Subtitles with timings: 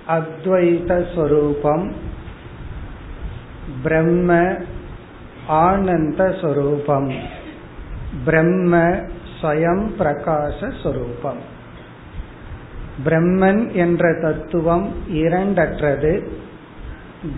[0.07, 1.87] அத்வைத ஸ்வரூபம்
[3.83, 4.31] பிரம்ம
[5.59, 7.11] ஆனந்த ஸ்வரூபம்
[8.25, 8.73] பிரம்ம
[9.33, 11.41] ஸ்வயம் பிரகாச ஸ்வரூபம்
[13.04, 16.26] பிரம்மன் என்ற தத்துவம் இரண்டற்றது.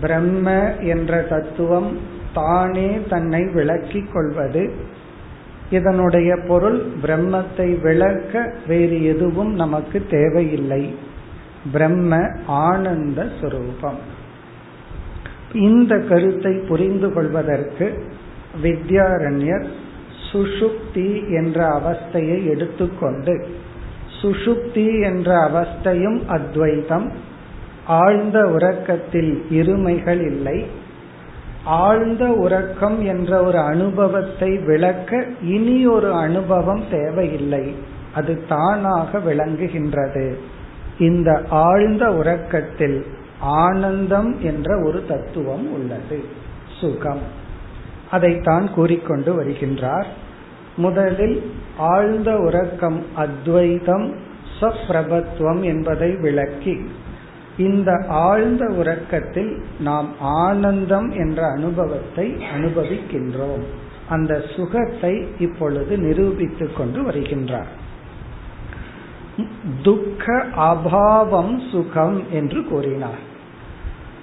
[0.01, 1.99] பிரம்ம என்ற தத்துவம்
[2.33, 4.71] தானே தன்னை விளக்கிக் கொள்வது.
[5.69, 10.95] இதனுடைய பொருள் பிரம்மத்தை விளக்க வேறு எதுவும் நமக்கு தேவையில்லை.
[11.71, 14.01] பிரம்ம ஆனந்த சுரூபம்.
[15.53, 18.03] இந்த கருத்தை புரிந்து கொள்வதற்கு
[18.63, 19.67] வித்யாரண்யர்
[20.31, 23.47] சுஷுப்தி என்ற அவஸ்தையை எடுத்துக்கொண்டு
[24.21, 27.11] சுஷுப்தி என்ற அவஸ்தையும் அத்வைதம்
[27.85, 30.65] ஆழ்ந்த உறக்கத்தில் இருமைகள் இல்லை.
[31.63, 37.75] ஆழ்ந்த உறக்கம் என்ற ஒரு அனுபவத்தை விளக்க இனி ஒரு அனுபவம் தேவையில்லை.
[38.13, 40.33] அது தானாக விளங்குகின்றது.
[40.99, 43.05] இந்த ஆழ்ந்த உறக்கத்தில்
[43.39, 46.23] ஆனந்தம் என்ற ஒரு தத்துவம் உள்ளது.
[46.79, 47.21] சுகம்.
[48.11, 50.05] அதைத்தான் கூறிக்கொண்டு வருகின்றார்.
[50.75, 54.13] முதலில் ஆழ்ந்த உறக்கம் அத்வைதம்
[54.61, 56.89] சப்ரபத்துவம் என்பதை விளக்கி
[57.57, 63.63] இந்த ஆழ்ந்த உறக்கத்தில் நாம் ஆனந்தம் என்ற அனுபவத்தை அனுபவிக்கின்றோம்.
[64.09, 67.71] அந்த சுகத்தை இப்பொழுது நிரூபித்துக் கொண்டு வருகின்றார்.
[69.81, 73.33] துக்க அபாவம் சுகம் என்று கூறினார்.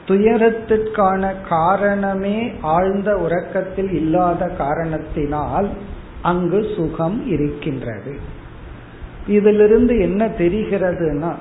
[0.09, 5.69] துயரத்திற்கான காரணமே ஆழ்ந்த உறக்கத்தில் இல்லாத காரணத்தினால்
[6.23, 8.17] அங்கு சுகம் இருக்கின்றது.
[9.27, 11.35] இதிலிருந்து என்ன தெரிகிறதுனா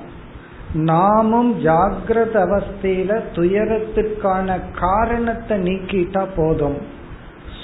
[0.74, 6.78] நாமும் ஜாகிரத அவஸ்தையில துயரத்துக்கான காரணத்தை நீக்கிட்டா போதும்.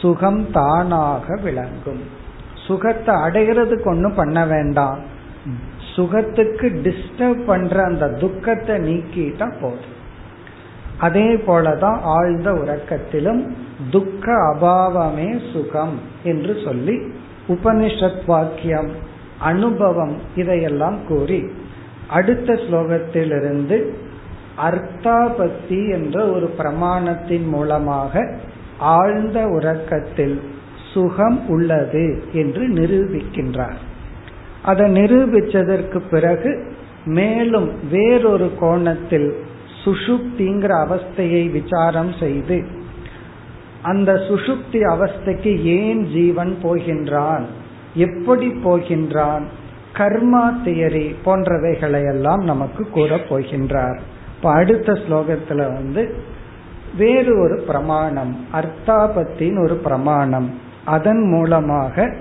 [0.01, 2.03] சுகம் தானாக விளங்கும்.
[2.67, 4.99] சுகத்தை அடைகிறதுக்கு ஒன்றும் பண்ண வேண்டாம்.
[5.97, 9.97] சுகத்துக்கு டிஸ்டர்ப் பண்ற அந்த துக்கத்தை நீக்கிட்டா போதும்.
[10.99, 13.49] அதே போலதான் ஆழ்ந்த உறக்கத்திலும்
[13.91, 16.99] துக்க அபாவமே சுகம் என்று சொல்லி
[17.49, 18.91] உபனிஷத் வாக்கியம்
[19.39, 21.51] அனுபவம் இதையெல்லாம் கூறி
[22.09, 23.89] அடுத்த ஸ்லோகத்திலிருந்து
[24.71, 28.37] அர்த்தாபத்தி என்ற ஒரு பிரமாணத்தின் மூலமாக
[28.79, 30.41] ஆழ்ந்த உறக்கத்தில்
[30.93, 33.79] சுகம் உள்ளது என்று நிரூபிக்கின்றார்.
[34.63, 36.73] அதை நிரூபித்ததற்கு பிறகு
[37.05, 39.47] மேலும் வேறொரு கோணத்தில்
[39.85, 42.67] சுஷுப்திங்கிற அவஸ்தையை விசாரம் செய்து
[43.83, 47.45] அந்த சுஷுப்தி அவஸ்தைக்கு ஏன் ஜீவன் போகின்றான்?
[47.95, 49.43] எப்படி போகின்றான்?
[49.95, 53.99] கர்மா தியரி போன்றவைகளை எல்லாம் நமக்கு கூற போகின்றார்.
[54.37, 56.15] இப்ப அடுத்த ஸ்லோகத்துல வந்து
[56.97, 60.61] வேறு ஒரு பிரமாணம் அர்த்தாபத்தின் ஒரு பிரமாணம்.
[60.85, 62.17] அதன் மூலமாக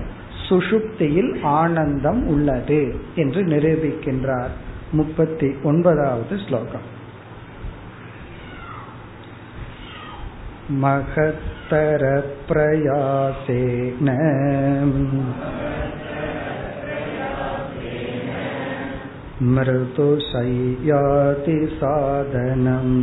[0.48, 4.54] சுஷுப்தியில் ஆனந்தம் உள்ளது என்று நிரூபிக்கின்றார்.
[4.92, 6.96] முப்பத்தி ஒன்பதாவது ஸ்லோகம்.
[10.83, 12.03] महत्तर
[12.51, 14.09] प्रयासेन
[19.55, 22.95] मृदुशय्याति साधनम्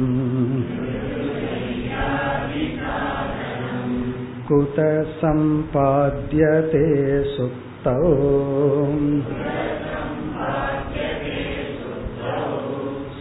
[4.48, 4.80] कुत
[5.20, 6.86] सम्पाद्यते
[7.34, 8.00] सुप्तौ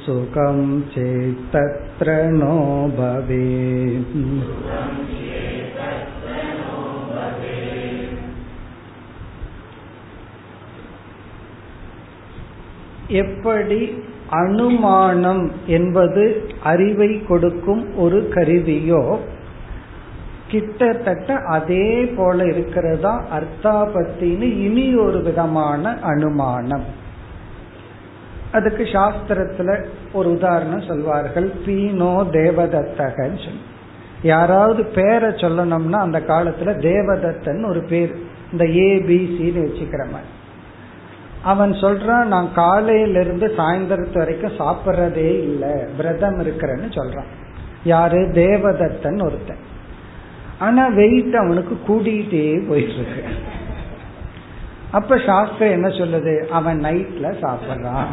[0.04, 0.58] सुखं
[0.94, 2.56] चेत्तत्र नो
[2.98, 4.16] भवेत्
[13.20, 13.82] எப்படி
[14.34, 16.24] அனுமானம் என்பது
[16.64, 19.04] அறிவை கொடுக்கும் ஒரு கருவியோ
[20.48, 21.88] கிட்டத்தட்ட அதே
[22.18, 26.86] போல இருக்கிறதா அர்த்தாபத்தின்னு இனி ஒரு விதமான அனுமானம்
[28.55, 31.53] அதுக்கு சாஸ்திரத்துல ஒரு உதாரணம் சொல்வார்கள்.
[31.67, 33.61] பீனோ தேவதத்தகன்னு சொல்லி.
[34.23, 38.15] யாராவது பேரை சொல்லணும்னா அந்த காலத்துல தேவதத்தன் ஒரு பேர்
[38.53, 40.29] இந்த ஏபிசின்னு வச்சுக்கிற மாதிரி.
[41.43, 47.31] அவன் சொல்றான் நான் காலையில இருந்து சாயந்தரத்து வரைக்கும் சாப்பிட்றதே இல்லை விரதம் இருக்கிறேன்னு சொல்றான்.
[47.85, 48.19] யாரு?
[48.19, 49.63] தேவதத்தன் ஒருத்தன்.
[50.59, 53.23] ஆனா வெயிட் அவனுக்கு கூட்டிகிட்டே போயிட்டு இருக்கு.
[54.95, 56.35] அப்ப சாஸ்திரம் என்ன சொல்லுது?
[56.49, 58.11] அவன் நைட்ல சாப்பிட்றான்.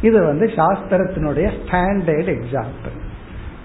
[0.00, 2.96] இது வந்து சாஸ்திரத்தினுடைய ஸ்டாண்டர்ட் எக்ஸாம்பிள்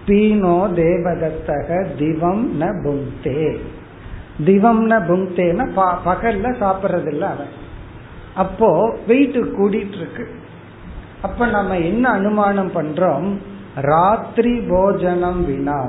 [0.07, 3.43] பீனோ தேவதத்தக திவம் ந புங்கே
[4.45, 5.65] திவம் ந புங்தேன்னா
[6.05, 7.53] பகல்ல சாப்பிட்றது இல்லை அவன்.
[8.35, 8.69] அப்போ
[9.07, 10.25] வெயிட் கூடிட்டு இருக்கு
[11.21, 13.27] அப்ப நம்ம என்ன அனுமானம் பண்றோம்?
[13.75, 15.81] ராத்திரி போஜனம் வினா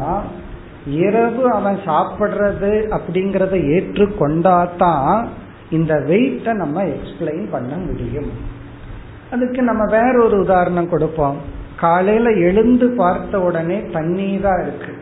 [1.00, 5.16] இரவு அவன் சாப்பிடுறது அப்படிங்கறத ஏற்றுக்கொண்டாதான்
[5.74, 8.30] இந்த வெயிட்டை நம்ம எக்ஸ்பிளைன் பண்ண முடியும்.
[9.30, 11.38] அதுக்கு நம்ம வேற ஒரு உதாரணம் கொடுப்போம்.
[11.76, 14.92] காலையில எழுந்து பார்த்த உடனே தண்ணீரா இருக்கு.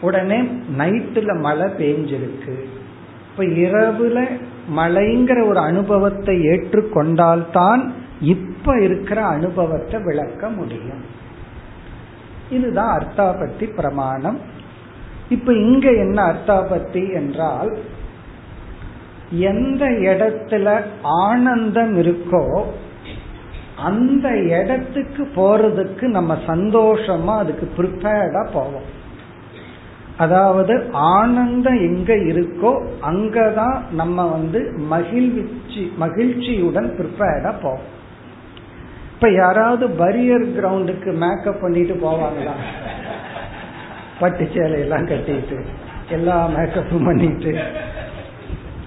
[0.00, 0.40] உடனே
[0.78, 2.54] நைட்டுல மழை பெஞ்சிருக்கு.
[3.30, 4.18] இப்ப இரவுல
[4.76, 7.90] மழைங்கிற ஒரு அனுபவத்தை ஏற்றுக்கொண்டால்தான்
[8.20, 11.02] இப்ப இருக்கிற அனுபவத்தை விளக்க முடியும்.
[12.50, 14.38] இதுதான் அர்த்தாபத்தி பிரமாணம்.
[15.28, 17.72] இப்ப இங்க என்ன அர்த்தாபத்தி என்றால்
[19.32, 22.64] எந்த இடத்துல ஆனந்தம் இருக்கோ
[23.76, 29.00] அந்த இடத்துக்கு போறதுக்கு நம்ம சந்தோஷமா அதுக்கு ப்ரிப்பேர்டா போவோம்.
[30.16, 38.00] அதாவது ஆனந்தம் எங்க இருக்கோ அங்கதான் நம்ம வந்து மகிழ்ச்சி மகிழ்ச்சியுடன் ப்ரிப்பேர்டா போவோம்.
[39.14, 42.52] இப்ப யாராவது பரியர் கிரவுண்டுக்கு மேக்கப் பண்ணிட்டு போவாங்களா?
[44.20, 45.64] பட்டு சேலையெல்லாம் கட்டிட்டு
[46.08, 47.58] எல்லா மேக்கப்பும் பண்ணிட்டு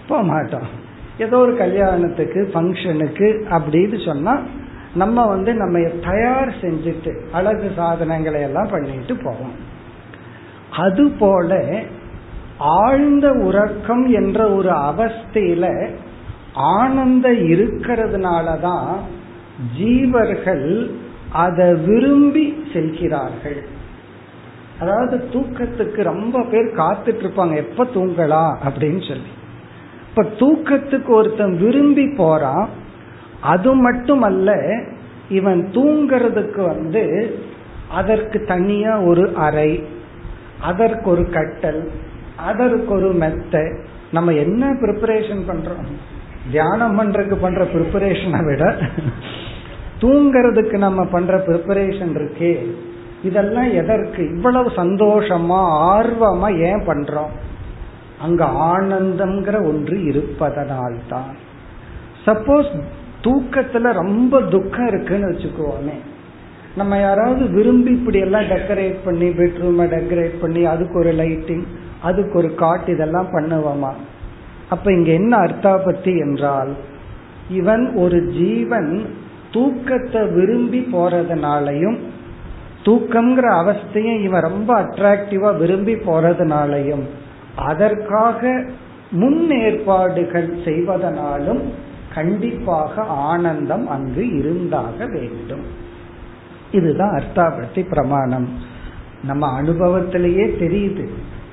[0.07, 0.83] போக மாட்டோம்.
[1.17, 4.39] ஏதோ ஒரு கல்யாணத்துக்கு ஃபங்க்ஷனுக்கு அப்படின்னு சொன்னா
[4.95, 9.73] நம்ம வந்து நம்ம தயார் செஞ்சுட்டு அழகு சாதனங்களை எல்லாம் பண்ணிட்டு போவோம்.
[10.71, 11.79] அதுபோல
[12.57, 15.95] ஆழ்ந்த உறக்கம் என்ற ஒரு அவஸ்தையில
[16.53, 18.95] ஆனந்தம் இருக்கிறதுனாலதான்
[19.79, 20.91] ஜீவர்கள்
[21.31, 23.65] அதை விரும்பி செல்கிறார்கள்.
[24.79, 29.31] அதாவது தூக்கத்துக்கு ரொம்ப பேர் காத்துட்டு இருப்பாங்க எப்ப தூங்கலாம் அப்படின்னு சொல்லி.
[30.17, 32.69] இப்ப தூக்கத்துக்கு ஒருத்தன் விரும்பி போறான்
[33.41, 34.79] அது மட்டுமல்ல
[35.29, 37.35] இவன் தூங்கிறதுக்கு வந்து
[37.89, 39.83] அதற்கு தனியா ஒரு அறை
[40.61, 41.91] அதற்கு ஒரு கட்டல்
[42.35, 43.61] அதற்கு ஒரு மெத்தை.
[44.11, 45.85] நம்ம என்ன ப்ரிப்பரேஷன் பண்றோம்?
[46.51, 48.75] தியானம் பண்றதுக்கு பண்ற ப்ரிப்பரேஷனை விட
[50.01, 52.65] தூங்கிறதுக்கு நம்ம பண்ற ப்ரிப்பரேஷன் இருக்கே.
[53.23, 54.29] இதெல்லாம் எதற்கு?
[54.35, 55.61] இவ்வளவு சந்தோஷமா
[55.93, 57.44] ஆர்வமா ஏன் பண்றோம்?
[58.25, 61.31] அங்க ஆனந்தம்ங்கிற ஒன்று இருப்பதனால்தான்.
[62.25, 62.71] சப்போஸ்
[63.23, 65.97] தூக்கத்துல ரொம்ப துக்கம் இருக்குன்னு வச்சுக்கோமே.
[66.75, 71.63] நம்ம யாராவது விரும்பி இப்படி எல்லாம் டெக்கரேட் பண்ணி பெட்ரூமை டெக்கரேட் பண்ணி அதுக்கு ஒரு லைட்டிங்
[72.01, 73.91] அதுக்கு ஒரு காட் இதெல்லாம் பண்ணுவோமா?
[74.69, 76.73] அப்ப இங்க என்ன அர்த்தாபத்தி என்றால்
[77.49, 79.05] இவன் ஒரு ஜீவன்
[79.51, 81.97] தூக்கத்தை விரும்பி போறதுனாலையும்
[82.85, 87.05] தூக்கம்ங்கிற அவஸ்தையும் இவன் ரொம்ப அட்ராக்டிவா விரும்பி போறதுனாலையும்
[87.55, 88.63] அதற்காக
[89.11, 91.73] முன்னேற்பாடுகள் செய்வதனாலும்
[92.13, 95.65] கண்டிப்பாக ஆனந்தம் அங்கு இருந்தாக வேண்டும்.
[96.71, 98.49] இதுதான் அர்த்தாபத்தி பிரமாணம்.
[99.23, 101.07] நம்ம அனுபவத்திலேயே தெரியுது.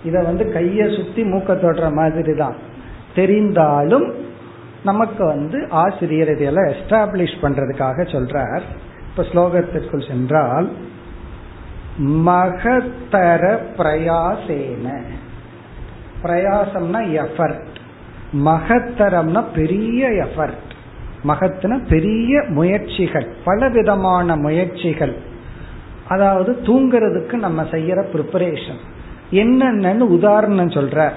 [0.04, 2.54] இத வந்து கைய சுத்தி மூக்க தொடுற மாதிரி தான்
[3.14, 4.12] தெரிந்தாலும்
[4.85, 8.61] நமக்கு வந்து ஆசிரியர் இதையெல்லாம் எஸ்டாப்ளிஷ் பண்றதுக்காக சொல்றார்.
[9.11, 10.71] இப்ப ஸ்லோகத்திற்குள் சென்றால்
[12.02, 15.00] மகத்தர பிரயாசேன.
[16.23, 17.75] பிரயாசம்னா எஃபர்ட்
[18.47, 20.71] மகத்தரம்னா பெரிய எஃபர்ட்
[21.29, 23.26] மகத்துனா பெரிய முயற்சிகள்.
[23.45, 25.14] பலவிதமான முயற்சிகள்.
[26.09, 28.81] அதாவது தூங்குறதுக்கு நம்ம செய்யற ப்ரிப்பரேஷன்
[29.31, 31.11] என்னென்னு உதாரணம் சொல்ற.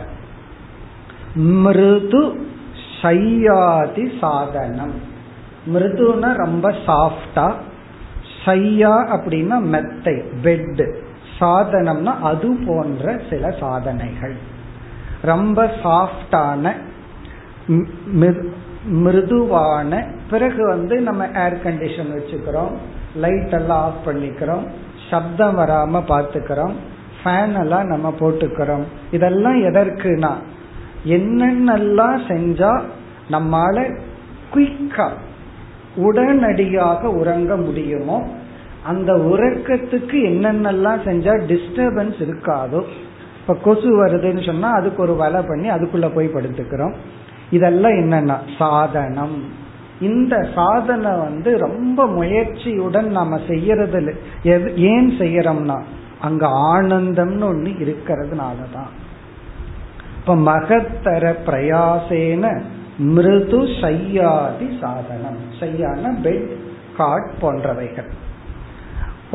[1.64, 2.24] மிருது
[3.02, 4.96] சையாதி சாதனம்.
[5.74, 7.48] மிருதுனா ரொம்ப சாஃப்டா
[8.46, 10.84] சையா அப்படின்னா மெத்தை பெட்
[11.40, 14.36] சாதனம்னா அது போன்ற சில சாதனைகள்.
[15.32, 16.74] ரொம்ப சாஃப்டான
[19.04, 19.92] மிருதுவான
[20.32, 22.74] பிறகு வந்து நம்ம ஏர் கண்டிஷன் வச்சுக்கிறோம்.
[23.24, 24.66] லைட் எல்லாம் ஆஃப் பண்ணிக்கிறோம்.
[25.10, 26.76] சப்தம் வராம பார்த்துக்கிறோம்.
[27.20, 28.86] ஃபேன் எல்லாம் நம்ம போட்டுக்கிறோம்.
[29.12, 30.34] இதெல்லாம் எதற்குனா
[31.16, 32.74] என்னென்னலாம் செஞ்சா
[33.34, 33.86] நம்மால
[34.54, 35.08] குயிக்கா
[36.06, 38.18] உடனடியாக உறங்க முடியுமோ
[38.92, 42.82] அந்த உறக்கத்துக்கு என்னென்னலாம் செஞ்சா டிஸ்டர்பன்ஸ் இருக்காதோ
[43.48, 46.94] இப்ப கொசு வருதுன்னு சொன்னா அதுக்கு ஒரு வலை பண்ணி அதுக்குள்ள போய் படுத்துக்கிறோம்.
[47.50, 49.44] இதெல்லாம் என்னன்னா சாதனம்.
[50.02, 54.18] இந்த சாதனை வந்து ரொம்ப முயற்சியுடன் நாம செய்யறது
[54.76, 55.82] ஏன் செய்யறோம்னா
[56.22, 58.92] அங்க ஆனந்தம்னு ஒண்ணு இருக்கிறதுனாலதான்.
[60.20, 62.62] இப்ப மகத்தர பிரயாசேன
[62.98, 65.38] மிருது சையாதி சாதனம்.
[65.60, 66.50] சையான பெட்
[66.98, 68.10] காட் போன்றவைகள்.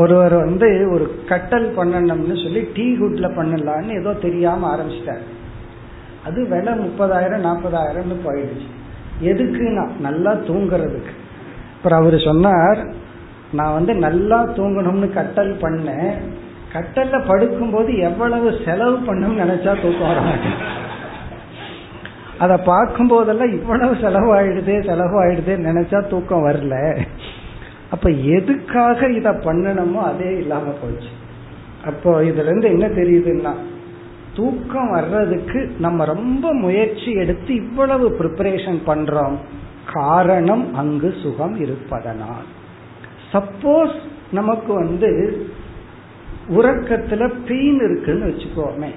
[0.01, 5.27] ஒருவர் வந்து ஒரு கட்டல் பண்ணணும்னு சொல்லி டீ குட்ல பண்ணலான்னு ஏதோ தெரியாம ஆரம்பிச்சிட்டாரு.
[6.25, 8.69] அது விலை முப்பதாயிரம் நாற்பதாயிரம்னு போயிடுச்சு.
[9.23, 11.15] எதுக்குன்னா நல்லா தூங்குறதுக்கு.
[11.77, 12.81] அப்புறம் அவர் சொன்னார்
[13.53, 16.13] நான் வந்து நல்லா தூங்கணும்னு கட்டல் பண்ணேன்.
[16.73, 20.59] கட்டல்ல படுக்கும்போது எவ்வளவு செலவு பண்ணணும்னு நினைச்சா தூக்கம் வர மாட்டேன்.
[22.39, 26.77] அதை பார்க்கும் போதெல்லாம் இவ்வளவு செலவாயிடுதே செலவாயிடுதே நினைச்சா தூக்கம் வரல.
[27.91, 31.11] அப்ப எதுக்காக இத பண்ணணுமோ அதே இல்லாம போச்சு.
[31.85, 33.53] அப்போ இதுல இருந்து என்ன தெரியுதுன்னா
[34.35, 39.37] தூக்கம் வர்றதுக்கு நம்ம ரொம்ப முயற்சி எடுத்து இவ்வளவு ப்ரிப்பரேஷன் பண்றோம்.
[39.93, 42.47] காரணம் அங்கு சுகம் இருப்பதனால்.
[43.33, 43.97] சப்போஸ்
[44.31, 45.11] நமக்கு வந்து
[46.49, 48.91] உறக்கத்துல பெயின் இருக்குன்னு வச்சுக்கோமே.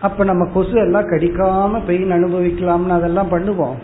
[0.00, 3.78] அப்ப நம்ம கொசு எல்லாம் கடிக்காம பெயின் அனுபவிக்கலாம்னு அதெல்லாம் பண்ணுவோம்.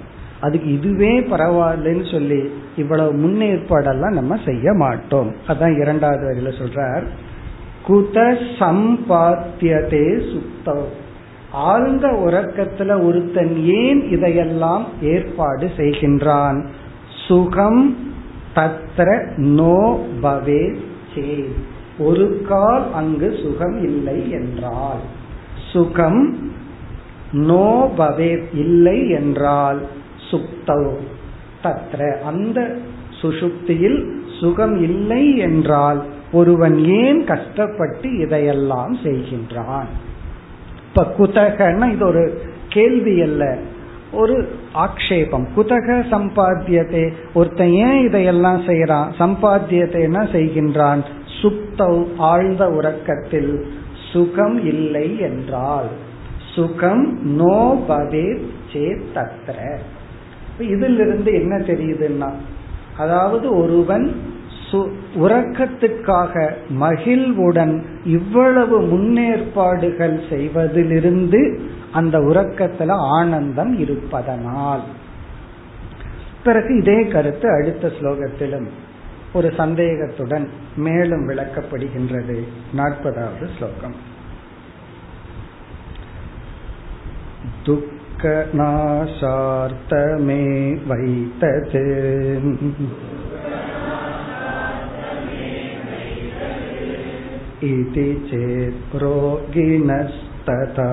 [0.45, 2.41] அதுக்கு இதுவே பரவாயில்லன்னு சொல்லி
[2.77, 5.31] இவ்வளவு முன்னேற்பாடெல்லாம் நம்ம செய்ய மாட்டோம்.
[5.49, 7.07] அதான் இரண்டாவது வரியில சொல்றார்.
[7.87, 8.17] குத
[8.59, 10.87] சம்பாத்தியதே சுத்தம்.
[11.53, 16.59] ஆழ்ந்த உறக்கத்துல ஒருத்தன் ஏன் இதையெல்லாம் ஏற்பாடு செய்கின்றான்?
[17.27, 17.83] சுகம்
[18.55, 19.79] தத்ர நோ
[20.23, 20.65] பவே
[21.15, 21.27] சே
[21.99, 25.03] ஒரு கால் அங்கு சுகம் இல்லை என்றால்.
[25.73, 26.23] சுகம்
[27.33, 29.81] நோ பவே இல்லை என்றால்.
[30.35, 30.97] சுப்தவ்
[31.63, 32.77] தத்ர அந்த
[33.23, 34.01] சுசுப்தியில்
[34.41, 39.87] சுகம் இல்லை என்றால் ஒருவன் ஏன் கஷ்டப்பட்டு இதையெல்லாம் செய்கின்றான்?
[40.89, 43.59] இப்ப குதகன்னா இது ஒரு கேள்வி அல்ல.
[44.13, 45.47] ஒரு ஆக்ஷேபம்.
[45.57, 51.03] குதக சம்பாத்தியத்தை ஒருத்தன் ஏன் இதையெல்லாம் செய்யறான் சம்பாத்தியத்தை என்ன செய்கின்றான்?
[51.43, 53.67] சுப்தௌ ஆழ்ந்த உறக்கத்தில்
[54.13, 55.89] சுகம் இல்லை என்றால்.
[56.55, 58.43] சுகம் நோ பவே
[59.15, 59.79] தத்ர.
[60.59, 62.33] இதிலிருந்து என்ன தெரியுதுன்னா
[62.99, 64.33] அதாவது ஒருவன்
[65.15, 71.61] உறக்கத்துக்காக மகிழ்வுடன் இவ்வளவு முன்னேற்பாடுகள் செய்வதிலிருந்து
[71.93, 74.83] அந்த உறக்கத்துல ஆனந்தம் இருப்பதனால்.
[76.45, 78.67] பிறகு இதே கருத்து அடுத்த ஸ்லோகத்திலும்
[79.33, 82.43] ஒரு சந்தேகத்துடன் மேலும் விளக்கப்படுகின்றது.
[82.77, 83.95] நாற்பதாவது ஸ்லோகம்.
[88.22, 90.44] दुःखनाशार्तमे
[90.90, 91.76] वैतत्
[97.70, 100.90] इति चेत् रोगिणस्तथा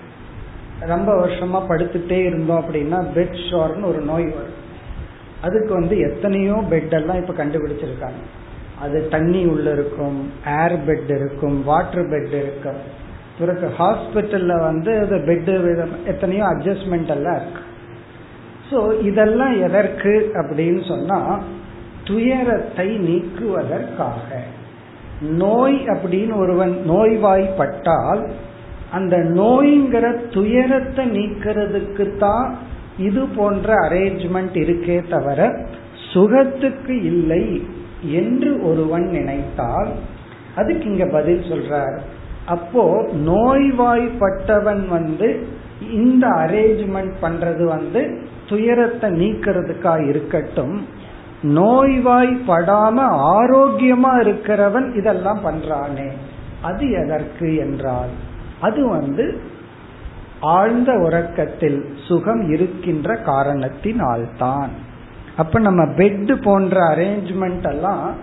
[0.87, 4.59] ரொம்ப வருஷமா படுத்துட்டே இருந்தோம் அப்படின்னா பெட் ஷோர்னு ஒரு நோய் வரும்.
[5.41, 8.23] அதுக்கு வந்து எத்தனையோ பெட் எல்லாம் இப்ப கண்டுபிடிச்சிருக்காங்க.
[8.81, 12.81] அது தண்ணி உள்ள இருக்கும் ஏர் பெட் இருக்கும் வாட்டர் பெட் இருக்கும்.
[13.39, 15.53] பிறகு ஹாஸ்பிட்டல்ல வந்து அது பெட்டு
[16.05, 17.63] எத்தனையோ அட்ஜஸ்ட்மெண்ட் எல்லாம் இருக்கு.
[18.71, 21.41] ஸோ இதெல்லாம் எதற்கு அப்படின்னு சொன்னா
[22.05, 24.29] துயரத்தை நீக்குவதற்காக.
[25.21, 28.23] நோய் அப்படின்னு ஒருவன் நோய்வாய்ப்பட்டால்
[28.91, 32.59] அந்த நோய்ங்கிற துயரத்தை நீக்கிறதுக்கு தான்
[32.99, 35.67] இது போன்ற அரேஞ்ச்மெண்ட் இருக்கே தவிர
[36.13, 37.63] சுகத்துக்கு இல்லை
[38.03, 39.91] என்று ஒருவன் நினைத்தால்
[40.55, 42.01] அதுக்கு இங்க பதில் சொல்றார்.
[42.47, 45.47] அப்போ நோய்வாய்ப்பட்டவன் வந்து
[45.93, 48.01] இந்த அரேஞ்ச்மெண்ட் பண்றது வந்து
[48.47, 50.83] துயரத்தை நீக்கிறதுக்கா இருக்கட்டும்
[51.43, 52.97] நோய்வாய்ப்படாம
[53.39, 56.09] ஆரோக்கியமா இருக்கிறவன் இதெல்லாம் பண்றானே
[56.63, 58.11] அது எதற்கு என்றால்
[58.61, 59.41] அது வந்து
[60.41, 64.69] ஆழ்ந்த உறக்கத்தில் சுகம் இருக்கின்ற காரணத்தினால்தான்.
[65.37, 68.15] அப்ப நம்ம பெட் போன்ற அரேஞ்ச்மெண்ட் எல்லாம்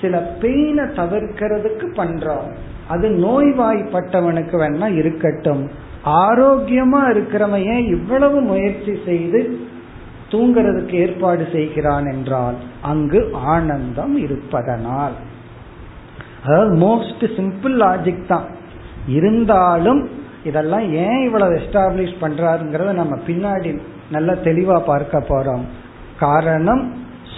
[0.00, 2.54] சில பெயினை தவிர்க்கிறதுக்கு பண்றோம்.
[2.88, 5.70] அது நோய்வாய்ப்பட்டவனுக்கு வேணா இருக்கட்டும்.
[6.04, 9.60] ஆரோக்கியமா இருக்கிறவன் ஏன் இவ்வளவு முயற்சி செய்து
[10.30, 15.12] தூங்கிறதுக்கு ஏற்பாடு செய்கிறான் என்றால் அங்கு ஆனந்தம் இருப்பதனால்.
[16.44, 18.55] அதாவது மோஸ்ட் சிம்பிள் லாஜிக் தான்.
[19.06, 20.08] இருந்தாலும்
[20.44, 23.70] இதெல்லாம் ஏன் இவ்வளவு எஸ்டாப்ளிஷ் பண்றாருங்கிறத நம்ம பின்னாடி
[24.10, 25.64] நல்ல தெளிவா பார்க்க போறோம்.
[26.18, 26.82] காரணம்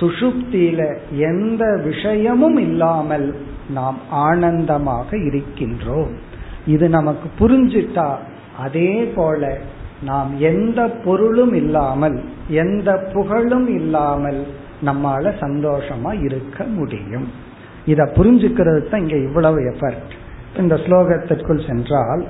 [0.00, 0.80] சுஷுப்தியில
[1.30, 3.34] எந்த விஷயமும் இல்லாமல்
[3.70, 6.10] நாம் ஆனந்தமாக இருக்கின்றோம்.
[6.66, 8.08] இது நமக்கு புரிஞ்சிட்டா
[8.58, 9.58] அதே போல
[10.04, 12.16] நாம் எந்த பொருளும் இல்லாமல்
[12.48, 14.40] எந்த புகழும் இல்லாமல்
[14.84, 17.28] நம்மால சந்தோஷமா இருக்க முடியும்.
[17.84, 20.14] இத புரிஞ்சுக்கிறது தான் இங்க இவ்வளவு எஃபர்ட்
[20.58, 22.26] இந்த ஸ்லோகத்திற்குள் சென்றால்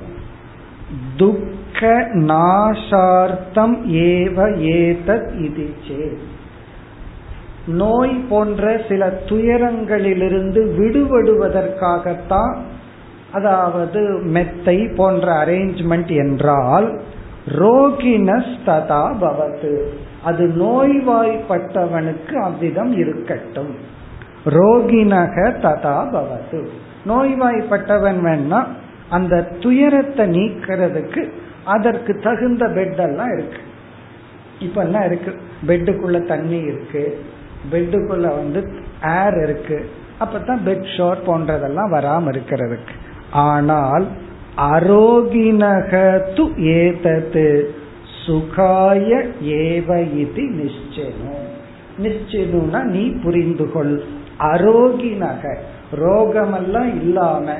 [1.17, 4.37] துக்க நாசார்த்தம் ஏவ
[4.77, 6.17] ஏதத் இது
[7.67, 12.57] நோய் போன்ற சில துயரங்களிலிருந்து விடுபடுவதற்காகத்தான்
[13.33, 17.01] அதாவது மெத்தை போன்ற அரேஞ்ச்மெண்ட் என்றால்
[17.47, 19.83] ரோகினஸ் ததா பவத்து.
[20.23, 23.75] அது நோய்வாய்ப்பட்டவனுக்கு அவ்விதம் இருக்கட்டும்.
[24.45, 26.69] ரோகினக ததா பவத்து.
[27.05, 28.65] நோய்வாய்ப்பட்டவன் வேணா
[29.09, 31.29] அந்த துயரத்தை நீக்கிறதுக்கு
[31.65, 33.57] அதற்கு தகுந்த பெட் எல்லாம் இருக்கு.
[34.59, 35.35] இப்ப என்ன இருக்கு?
[35.67, 37.19] பெட்டுக்குள்ள தண்ணி இருக்கு.
[37.71, 38.69] பெட்டுக்குள்ள வந்து
[39.03, 39.89] ஏர் இருக்கு.
[40.19, 42.95] அப்பதான் பெட் ஷோர் போன்றதெல்லாம் வராம இருக்கிறதுக்கு.
[43.31, 44.07] ஆனால்
[44.57, 47.63] அரோகினகத்து ஏதத்து
[48.25, 51.47] சுகாய ஏவ இது நிச்சயம்
[52.03, 54.03] நிச்சயம்னா நீ புரிந்து கொள்
[54.39, 55.55] அரோகினக
[55.95, 57.53] ரோகமெல்லாம் இல்லாம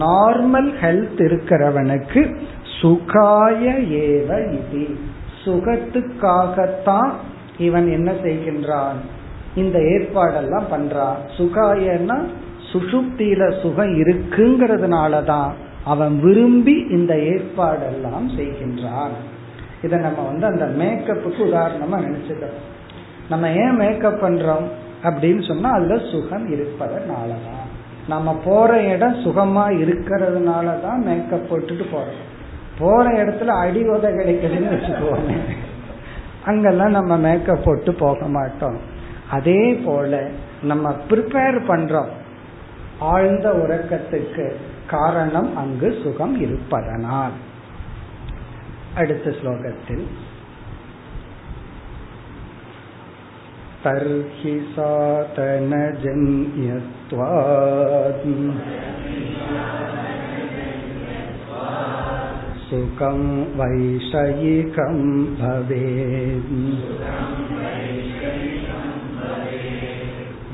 [0.00, 2.36] நார்மல் ஹெல்த் இருக்கிறவனுக்கு
[2.80, 4.96] சுகாய ஏவ இது.
[5.44, 7.10] சுகத்துக்காகத்தான்
[7.58, 8.96] இவன் என்ன செய்கின்றான்?
[9.54, 11.16] இந்த ஏற்பாடெல்லாம் பண்றான்.
[11.36, 12.22] சுகாயன்னா
[12.72, 19.14] சுசுப்தியில சுகம் இருக்குங்கிறதுனால தான் அவன் விரும்பி இந்த ஏற்பாடெல்லாம் செய்கின்றான்.
[19.82, 22.60] இதை நம்ம வந்து அந்த மேக்கப்புக்கு உதாரணமா நினைச்சுக்கிறோம்
[23.28, 24.66] நம்ம ஏன் மேக்கப் பண்றோம்
[25.02, 27.61] அப்படின்னு சொன்னா அதுல சுகம் இருப்பதனாலதான்.
[28.08, 32.20] நம்ம போற இடம் சுகமா இருக்கிறதுனாலதான் மேக்கப் போட்டுட்டு போறோம்.
[32.78, 35.36] போற இடத்துல அடி உத கிடைக்குதுன்னு வச்சுக்கோங்க.
[36.44, 38.78] அங்கெல்லாம் நம்ம மேக்கப் போட்டு போக மாட்டோம்.
[39.30, 40.28] அதே போல
[40.62, 42.08] நம்ம ப்ரிப்பேர் பண்றோம்.
[42.98, 44.52] ஆழ்ந்த உறக்கத்துக்கு
[44.86, 47.30] காரணம் அங்கு சுகம் இருப்பதனால்.
[48.96, 50.06] அடுத்த ஸ்லோகத்தில்
[53.83, 55.83] तर्हि सातनजन्यत्वात्
[62.69, 63.19] सुखं
[63.59, 64.97] वैषयिकं
[65.41, 66.55] भवेत्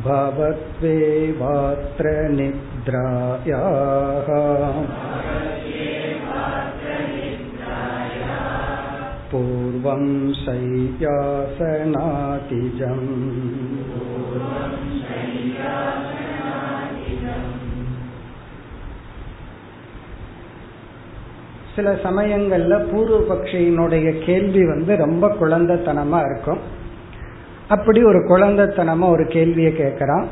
[0.05, 2.05] भवत्वेवात्र
[2.37, 4.29] निद्रायाः
[9.87, 10.01] पूर्वं
[10.35, 11.43] शय्यासनातिजम्
[21.75, 26.61] சில சமயங்கள்ல பூர்வ பக்ஷியினுடைய கேள்வி வந்து ரொம்ப குழந்தைத்தனமா இருக்கும்
[27.69, 30.27] அப்படி ஒரு குழந்தைத்தனமா ஒரு கேள்வியை கேட்கிறான்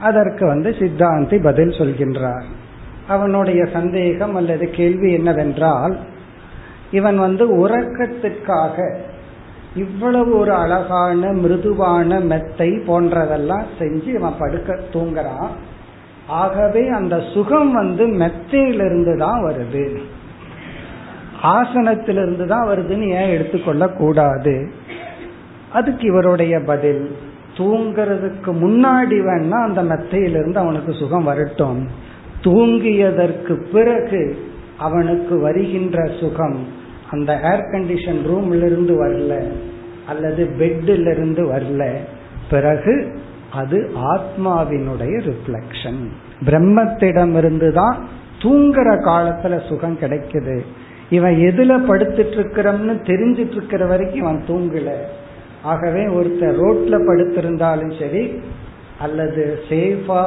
[0.00, 2.46] அதற்கு வந்து சித்தாந்தி பதில் சொல்கின்றார்
[3.08, 5.96] அவனுடைய சந்தேகம் அல்லது கேள்வி என்னவென்றால்
[6.91, 8.95] இவன் வந்து உறக்கத்துக்காக
[9.75, 15.49] இவ்வளவு ஒரு அழகான மிருதுவான மெத்தை போன்றதெல்லாம் செஞ்சு இவன் படுக்க தூங்குறான்.
[16.27, 20.01] ஆகவே அந்த சுகம் வந்து மெத்தையிலிருந்து தான் வருது.
[21.43, 24.71] ஆசனத்திலிருந்து தான் வருதுன்னு ஏன் எடுத்துக்கொள்ள கூடாது?
[25.73, 27.15] அதுக்கு இவருடைய பதில்
[27.57, 31.87] தூங்கிறதுக்கு முன்னாடி வேணா அந்த மெத்தையிலிருந்து அவனுக்கு சுகம் வரட்டும்.
[32.43, 34.47] தூங்கியதற்கு பிறகு
[34.77, 36.77] அவனுக்கு வருகின்ற சுகம்
[37.11, 39.33] அந்த ஏர் கண்டிஷன் ரூம்ல இருந்து வரல
[40.07, 41.83] அல்லது பெட்ல இருந்து வரல
[42.49, 42.93] பிறகு
[43.51, 43.77] அது
[44.13, 46.01] ஆத்மாவினுடைய ரிஃப்ளெக்ஷன்
[46.45, 47.97] பிரம்மத்திடமிருந்து தான்
[48.43, 50.57] தூங்குற காலத்துல சுகம் கிடைக்குது.
[51.09, 54.91] இவன் எதுல படுத்துட்டு இருக்கிறோம்னு தெரிஞ்சிட்டு இருக்கிற வரைக்கும் இவன் தூங்கல.
[55.63, 58.23] ஆகவே ஒருத்தர் ரோட்ல படுத்திருந்தாலும் சரி
[58.99, 60.21] அல்லது சேஃபா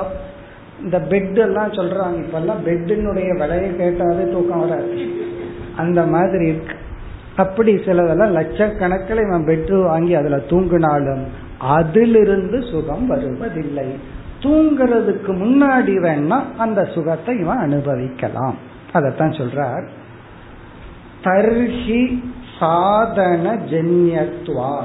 [0.83, 4.97] இந்த பெட் எல்லாம் சொல்றாங்க இப்பெல்லாம் பெட்டினுடைய விலையை கேட்டாலே தூக்கம் வராது.
[5.76, 6.76] அந்த மாதிரி இருக்கு.
[7.37, 11.22] அப்படி சிலதெல்லாம் லட்சக்கணக்கில் இவன் பெட்ரு வாங்கி அதுல தூங்கினாலும்
[11.58, 13.96] அதிலிருந்து சுகம் வருவதில்லை.
[14.40, 18.54] தூங்குறதுக்கு முன்னாடி வேணா அந்த சுகத்தை இவன் அனுபவிக்கலாம்.
[18.92, 19.85] அதத்தான் சொல்றார்.
[21.22, 22.22] தர்ஹி
[22.58, 24.78] சாதன ஜென்யத்வா.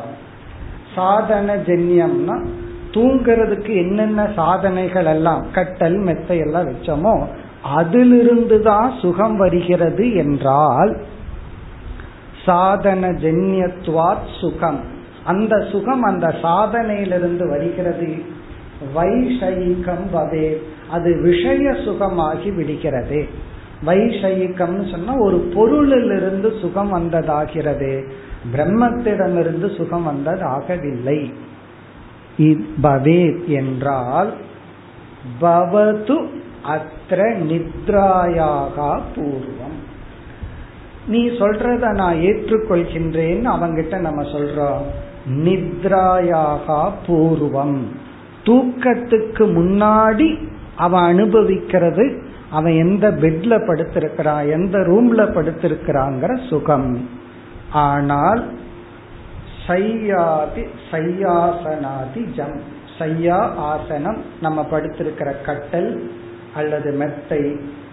[0.95, 2.45] சாதன ஜென்யம்னா
[2.91, 7.25] தூங்கிறதுக்கு என்னென்ன சாதனைகள் எல்லாம் கட்டல் மெத்தை எல்லாம் வச்சோமோ
[7.75, 10.97] அதிலிருந்து தான் சுகம் வருகிறது என்றால்
[12.45, 14.79] சாதன ஜென்யத்வாத் சுகம்.
[15.23, 18.35] அந்த சுகம் அந்த சாதனையிலிருந்து வருகிறது.
[18.95, 23.27] வைஷயிகம் வதே அது விஷய சுகமாகி விடுகிறது.
[23.85, 28.07] வைஷயிகம் சொன்னா ஒரு பொருளிலிருந்து சுகம் வந்ததாகிறது.
[28.53, 31.33] பிரம்மத்திடமிருந்து சுகம் வந்ததாகவில்லை.
[32.83, 34.33] பவேத் என்றால்
[35.41, 36.27] பவது
[36.67, 39.77] அத்திர நித்ராயாகா பூர்வம்.
[41.07, 44.85] நீ சொல்றத நான் ஏற்றுக்கொள்கின்றேன் அவங்கிட்ட நம்ம சொல்றோம்.
[45.29, 47.79] நித்ராயாகா பூர்வம்.
[48.43, 57.09] தூக்கத்துக்கு முன்னாடி அவன் அனுபவிக்கிறது அவன் எந்த பெட்ல படுத்திருக்கிறான் எந்த ரூம்ல படுத்திருக்கிறாங்கிற சுகம்.
[57.71, 58.43] ஆனால்
[59.67, 62.59] சையாதி சையாசனாதி ஜம்.
[62.99, 66.11] சையா ஆசனம் நம்ம படுத்திருக்கிற கட்டல்
[66.57, 67.41] அல்லது மெத்தை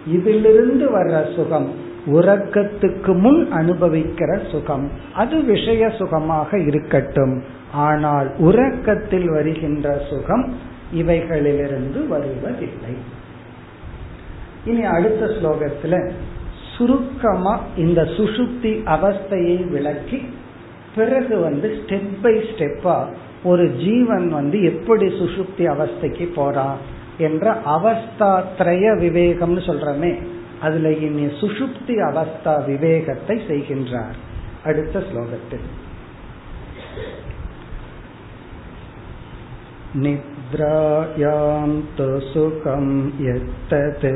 [0.07, 1.69] இதிலிருந்து வர்ற சுகம்
[2.15, 7.35] உறக்கத்துக்கு முன் அனுபவிக்கிற சுகம் அது விஷய சுகமாக இருக்கட்டும்.
[7.85, 10.45] ஆனால் உறக்கத்தில் வருகின்ற சுகம்
[10.95, 12.95] இவைகளிலிருந்து வருவதில்லை.
[14.65, 15.95] இனி அடுத்த ஸ்லோகத்துல
[16.75, 20.19] சுருக்கமா இந்த சுசுப்தி அவஸ்தையை விளக்கி
[20.95, 22.97] பிறகு வந்து ஸ்டெப் பை ஸ்டெப்பா
[23.43, 26.77] ஒரு ஜீவன் வந்து எப்படி சுசுப்தி அவஸ்தைக்கு போறான்?
[27.18, 30.12] என்ற அவஸ்தா திரய விவேகம்னு சொல்றமே
[30.60, 34.18] அதுல இனி சுசுப்தி அவஸ்தா விவேகத்தை செய்கின்றார்
[34.64, 35.68] அடுத்த ஸ்லோகத்தில்
[39.92, 42.84] निद्रायां तु सुखं
[43.20, 44.06] यत्तत्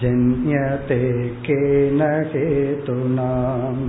[0.00, 1.00] जन्यते
[1.40, 3.86] केन हेतुनाम्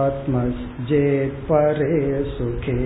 [0.10, 1.96] पश्चात्मस्जेत् परे
[2.36, 2.82] सुखे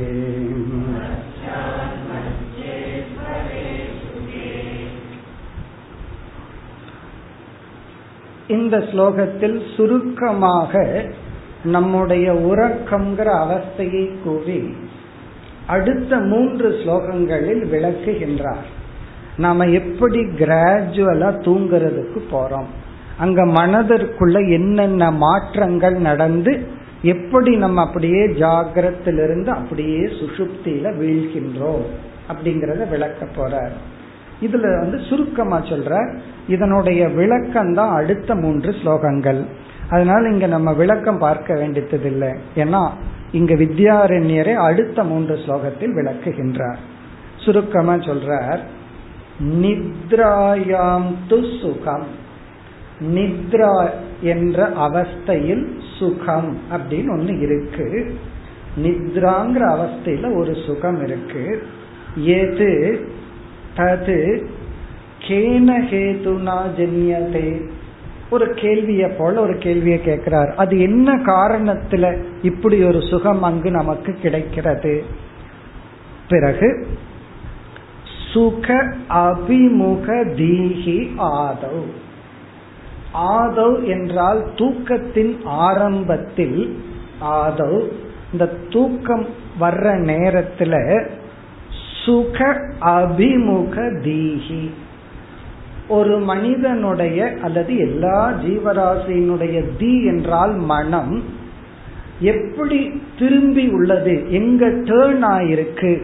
[8.56, 10.74] இந்த ஸ்லோகத்தில் சுருக்கமாக
[11.66, 14.60] நம்முடைய உறக்கம்ங்கிற அவஸ்தையை கூறி
[15.67, 18.67] அடுத்த மூன்று ஸ்லோகங்களில் விளக்குகின்றார்.
[19.37, 22.69] நாம எப்படி கிராஜுவலா தூங்குறதுக்கு போறோம்.
[23.19, 26.67] அங்க மனதிற்குள்ள என்னென்ன மாற்றங்கள் நடந்து
[27.03, 31.85] எப்படி நம்ம அப்படியே ஜாகிரத்திலிருந்து அப்படியே சுசுப்தியில வீழ்கின்றோம்
[32.29, 33.75] அப்படிங்கறத விளக்க போறார்.
[34.43, 39.45] இதுல வந்து சுருக்கமா சொல்ற இதனுடைய விளக்கம் தான் அடுத்த மூன்று ஸ்லோகங்கள்.
[39.91, 42.33] அதனால இங்க நம்ம விளக்கம் பார்க்க வேண்டியதில்லை.
[42.55, 42.91] ஏன்னா
[43.33, 46.77] இங்க வித்யாரண்யரை அடுத்த மூன்று ஸ்லோகத்தில் விளக்குகின்றார்.
[47.37, 48.59] சுருக்கமா சொல்றார்
[49.63, 52.07] நித்ராயாம் து சுகம்.
[53.01, 55.67] நித்ரா என்ற அவஸ்தையில்
[55.99, 58.19] சுகம் அப்படின்னு ஒண்ணு இருக்கு.
[58.83, 61.67] நித்ராங்கிற அவஸ்தையில ஒரு சுகம் இருக்கு.
[62.17, 63.01] ஏது
[63.77, 64.47] தது
[65.21, 67.69] கேன ஹேதுனா ஜென்யதே.
[68.31, 70.55] ஒரு கேள்விய போல ஒரு கேள்வியை கேட்கிறார்.
[70.57, 75.05] அது என்ன காரணத்துல இப்படி ஒரு சுகம் அங்கு நமக்கு கிடைக்கிறது?
[76.29, 76.87] பிறகு
[78.33, 81.87] சுக அபிமுக தீஹி ஆதவ்.
[83.15, 86.83] ஆதவ் என்றால் தூக்கத்தின் ஆரம்பத்தில்
[87.21, 87.89] ஆதவ்.
[88.33, 89.27] இந்த தூக்கம்
[89.61, 91.05] வர்ற நேரத்துல
[92.05, 94.71] சுக அபிமுக தீஹி
[95.89, 101.23] ஒரு மனிதனுடைய அல்லது எல்லா ஜீவராசியினுடைய தி என்றால் மனம்
[102.21, 104.33] எப்படி திரும்பி உள்ளது?
[104.33, 106.03] எங்க டேர்ன் ஆயிருக்கு?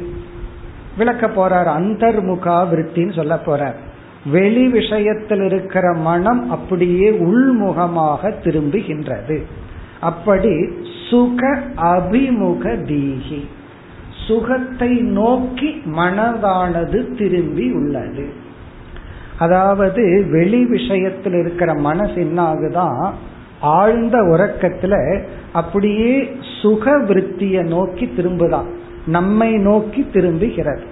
[0.99, 3.75] விளக்க போறார் அந்தர்முகா விருத்தின்னு சொல்ல போறார்.
[4.31, 9.43] வெளி விஷயத்தில் இருக்கிற மனம் அப்படியே உள்முகமாக திரும்புகின்றது.
[10.01, 10.67] அப்படி
[11.11, 13.45] சுக அபிமுக தீகி.
[14.27, 18.42] சுகத்தை நோக்கி மனதானது திரும்பி உள்ளது.
[19.45, 23.03] அதாவது வெளி விஷயத்தில் இருக்கிற மனசு என்ன ஆகுதான்
[23.61, 24.95] ஆழ்ந்த உறக்கத்துல
[25.53, 26.13] அப்படியே
[26.63, 28.71] சுக விருத்திய நோக்கி திரும்புதான்
[29.07, 30.85] நம்மை நோக்கி திரும்புகிறது.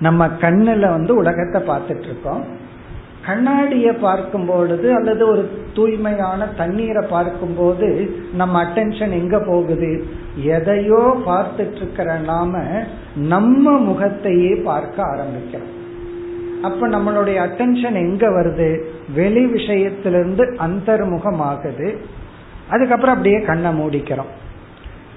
[0.00, 2.44] நம்ம கண்ணுல வந்து உலகத்தை பார்த்துட்டு இருக்கோம்.
[3.26, 5.42] கண்ணாடிய பார்க்கும் பொழுது அல்லது ஒரு
[5.74, 7.88] தூய்மையான தண்ணீரை பார்க்கும்போது
[8.34, 9.90] நம்ம அட்டென்ஷன் எங்க போகுது?
[10.54, 12.62] எதையோ பார்த்துட்டு இருக்கிற நாம
[13.16, 15.74] நம்ம முகத்தையே பார்க்க ஆரம்பிக்கிறோம்.
[16.68, 18.68] அப்ப நம்மளுடைய அட்டென்ஷன் எங்க வருது?
[19.14, 21.88] வெளி விஷயத்திலிருந்து அந்தர்முகமாகுது.
[22.70, 24.32] அதுக்கப்புறம் அப்படியே கண்ணை மூடிக்கிறோம்.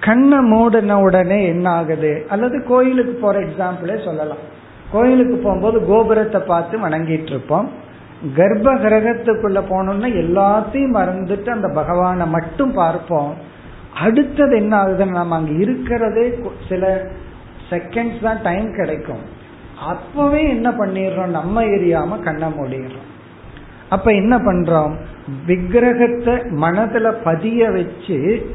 [0.06, 4.44] கண்ணை மூடின உடனே என்ன ஆகுது அல்லது கோயிலுக்கு போற எக்ஸாம்பிளே சொல்லலாம்.
[4.92, 7.68] கோயிலுக்கு போகும்போது கோபுரத்தை பார்த்து வணங்கிட்டு இருப்போம்.
[8.38, 13.32] கர்ப்ப கிரகத்துக்குள்ள போனோம்னா எல்லாத்தையும் மறந்துட்டு அந்த பகவானை மட்டும் பார்ப்போம்.
[14.06, 16.26] அடுத்தது என்ன ஆகுதுன்னு நம்ம அங்க இருக்கிறதே
[16.70, 16.84] சில
[17.70, 19.24] செகண்ட்ஸ் தான் டைம் கிடைக்கும்.
[19.88, 21.26] அப்பவே என்ன பண்ணிடுறோம்?
[21.26, 23.08] நம்ம எரியாம கண்ணை மூடிடுறோம்.
[23.90, 24.94] அப்ப என்ன பண்றோம்?
[25.48, 28.50] விக்கிரகத்தை மனதுல பதிய வச்சு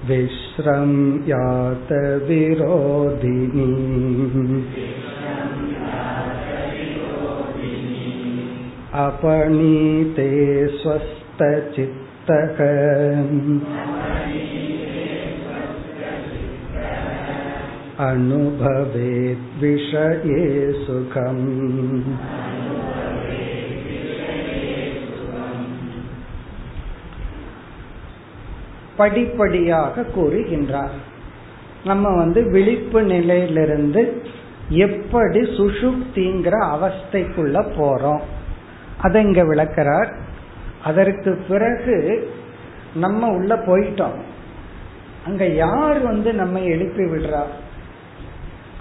[0.09, 1.91] विश्रम्यात
[2.27, 3.71] विरोधिनी
[9.05, 10.29] अपनीते
[10.77, 12.61] स्वस्थचित्तक
[18.01, 20.43] अनुभवेत् विषये
[20.85, 21.45] सुखम्
[28.97, 30.95] படிப்படியாக கூறுகின்றார்
[31.83, 34.01] நம்ம வந்து விழிப்பு நிலையிலிருந்து
[34.77, 38.23] எப்படி சுஷுப்திங்கிற அவஸ்தைக்குள்ள போறோம்
[39.01, 40.09] அதை இங்க விளக்கிறார்
[40.83, 41.97] அதற்கு பிறகு
[42.95, 44.17] நம்ம உள்ள போயிட்டோம்
[45.25, 47.43] அங்க யார் வந்து நம்ம எழுப்பி விடுறா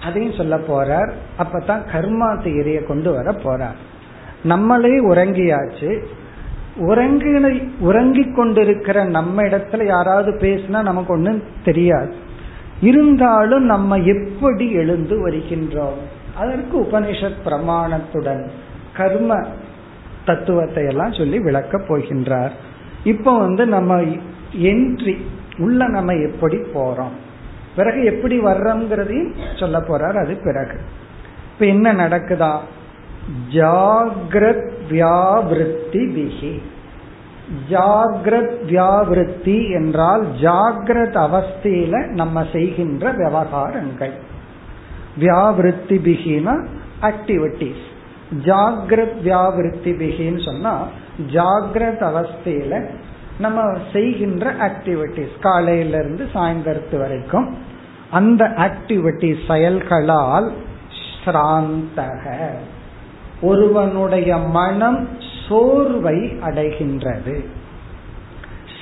[0.02, 1.12] அதையும் சொல்ல போறார்.
[1.38, 3.76] அப்பதான் கர்மா தியரிய கொண்டு வர போறார்.
[4.44, 6.02] நம்மளே உறங்கியாச்சு.
[6.80, 12.14] உறங்கின உறங்கி கொண்டிருக்கிற நம்ம இடத்துல யாராவது பேசினா நமக்கு ஒன்றும் தெரியாது.
[12.80, 16.00] இருந்தாலும் நம்ம எப்படி எழுந்து வருகின்றோம்?
[16.34, 18.48] அதற்கு உபனிஷத் பிரமாணத்துடன்
[18.96, 19.46] கர்ம
[20.24, 22.50] தத்துவத்தை எல்லாம் சொல்லி விளக்க போகின்றார்.
[23.04, 24.00] இப்போ வந்து நம்ம
[24.62, 25.16] என்ட்ரி
[25.58, 27.12] உள்ள நம்ம எப்படி போறோம்?
[27.76, 30.24] பிறகு எப்படி வர்றோம்ங்கிறதையும் சொல்ல போறார்.
[30.24, 30.80] அது பிறகு.
[31.52, 32.56] இப்ப என்ன நடக்குதா?
[33.52, 36.62] ஜாகிரத் வியாவிருத்தி பிகி
[37.70, 44.12] ஜாகிரத் வியாவிருத்தி என்றால் ஜாகிரத் அவஸ்தையில நம்ம செய்கின்ற விவகாரங்கள்.
[45.20, 46.66] வியாவிருத்தி பிகினா
[47.02, 47.84] ஆக்டிவிட்டிஸ்
[48.44, 50.86] ஜாகிரத் வியாவிருத்தி பிகின்னு சொன்னா
[51.32, 52.88] ஜாகிரத் அவஸ்தையில
[53.38, 57.58] நம்ம செய்கின்ற ஆக்டிவிட்டிஸ் காலையில இருந்து சாயந்தரத்து வரைக்கும்
[58.10, 60.52] அந்த ஆக்டிவிட்டி செயல்களால்
[61.24, 62.48] ஸ்ராந்தக.
[63.40, 65.08] ஒருவனுடைய மனம்
[65.48, 67.44] சோர்வை அடைகின்றது.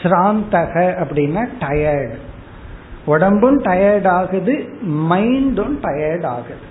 [0.03, 2.15] ஸ்ராந்தக அப்படின்னா டயர்டு
[3.05, 4.69] உடம்பும் டயர்ட் ஆகுது
[5.11, 6.69] மைண்டும் டயர்ட் ஆகுது.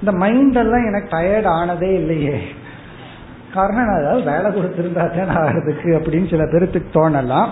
[0.00, 2.40] இந்த மைண்ட் எல்லாம் எனக்கு டயர்ட் ஆனதே இல்லையே.
[3.54, 7.48] காரணம் அதாவது வேலை கொடுத்துருந்தா தான் ஆகிறதுக்கு அப்படின்னு சில பேருக்கு தோணலாம்.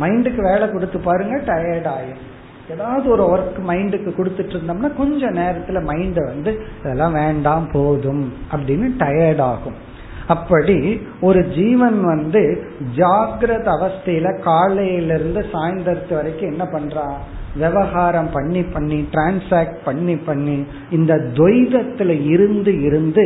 [0.00, 2.24] மைண்டுக்கு வேலை கொடுத்து பாருங்க டயர்ட் ஆகும்
[2.70, 9.42] ஏதாவது ஒரு ஒர்க் மைண்டுக்கு கொடுத்துட்டு இருந்தோம்னா கொஞ்ச நேரத்துல மைண்டை வந்து இதெல்லாம் வேண்டாம் போதும் அப்படின்னு டயர்ட்
[9.42, 9.78] ஆகும்.
[10.26, 12.42] அப்படி ஒரு ஜீவன் வந்து
[12.96, 17.16] ஜாகிரத அவஸ்தையில காலையிலிருந்து சாயந்தரத்து வரைக்கும் என்ன பண்றான்
[17.54, 23.24] விவகாரம் பண்ணி பண்ணி டிரான்சாக்ட் பண்ணி பண்ணி இந்த துவைதத்துல இருந்து இருந்து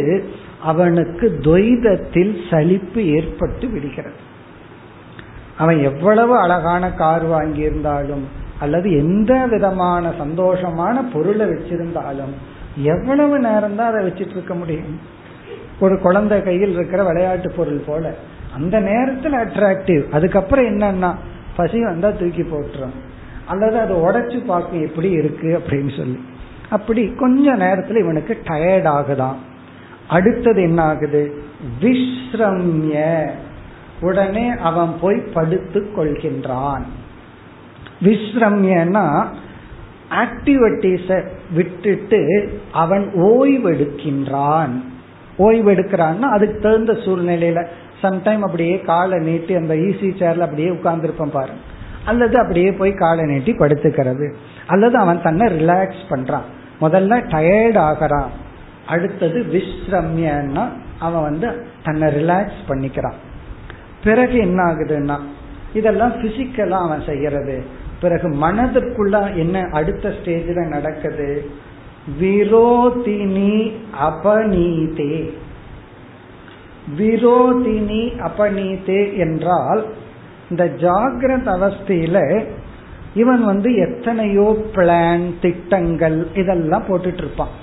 [0.62, 4.30] அவனுக்கு துவைதத்தில் சலிப்பு ஏற்பட்டு விடுகிறது.
[5.58, 8.22] அவன் எவ்வளவு அழகான கார் வாங்கியிருந்தாலும்
[8.60, 12.34] அல்லது எந்த விதமான சந்தோஷமான பொருளை வச்சிருந்தாலும்
[12.76, 15.00] எவ்வளவு நேரம் தான் அதை வச்சிட்டு இருக்க முடியும்?
[15.80, 18.14] ஒரு குழந்தை கையில் இருக்கிற விளையாட்டு பொருள் போல
[18.54, 21.14] அந்த நேரத்தில் அட்ராக்டிவ் அதுக்கப்புறம் என்னன்னா
[21.56, 22.96] பசி வந்தா தூக்கி போட்டுரும்.
[23.46, 26.24] அல்லது அதை உடைச்சு பார்க்க எப்படி இருக்கு அப்படின்னு சொல்லி.
[26.70, 29.50] அப்படி கொஞ்ச நேரத்தில் இவனுக்கு டயர்ட் ஆகுதான்.
[30.08, 31.42] அடுத்தது என்ன ஆகுது
[31.80, 33.28] விஸ்ரம்ய
[34.00, 36.82] உடனே அவன் போய் படுத்து கொள்கின்றான்.
[38.02, 39.26] விஸ்ரம்யனா
[40.10, 44.82] ஆக்டிவிட்டிஸ விட்டுட்டு அவன் ஓய்வெடுக்கின்றான்.
[45.38, 47.66] ஓய்வெடுக்கிறான்னா அதுக்கு தகுந்த சூழ்நிலையில
[48.02, 51.52] சம்டைம் அப்படியே காலை நீட்டி அந்த ஈசி சேர்ல அப்படியே உட்கார்ந்துருப்பான் பாரு.
[52.04, 54.34] அல்லது அப்படியே போய் காலை நீட்டி படுத்துக்கிறது.
[54.66, 56.46] அல்லது அவன் தன்னை ரிலாக்ஸ் பண்றான்.
[56.80, 58.40] முதல்ல டயர்ட் ஆகிறான்.
[58.86, 60.68] அடுத்தது விஸ்ரம்யன்னா
[60.98, 63.14] அவன் வந்து தன்னை ரிலாக்ஸ் பண்ணிக்கிறான்.
[64.04, 65.18] பிறகு என்ன ஆகுதுன்னா
[65.74, 67.64] இதெல்லாம் பிசிக்கலா அவன் செய்யறது.
[68.00, 71.50] பிறகு மனதிற்குள்ள என்ன அடுத்த ஸ்டேஜில் நடக்குது?
[72.20, 75.30] விரோதினி அபநீதே.
[76.98, 79.94] விரோதினி அபநீதே என்றால்
[80.50, 82.44] இந்த ஜாகிரத அவஸ்தையில
[83.14, 87.61] இவன் வந்து எத்தனையோ பிளான் திட்டங்கள் இதெல்லாம் போட்டுட்டு இருப்பான்.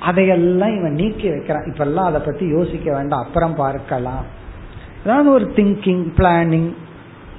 [0.00, 1.62] அதையெல்லாம் இவன் நீக்கி வைக்கிறான்.
[1.62, 3.24] இப்பெல்லாம் அதை பத்தி யோசிக்க வேண்டாம்.
[3.26, 4.24] அப்புறம் பார்க்கலாம்.
[5.04, 6.72] அதாவது ஒரு திங்கிங் பிளானிங்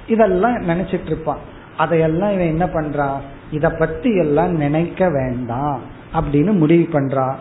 [0.08, 1.38] இதெல்லாம் நினைச்சிட்டு இருப்பான்.
[1.76, 3.20] அதையெல்லாம் இவன் என்ன பண்றான்
[3.50, 5.80] இத பத்தி எல்லாம் நினைக்க வேண்டாம்
[6.14, 7.34] அப்படின்னு முடிவு பண்றான்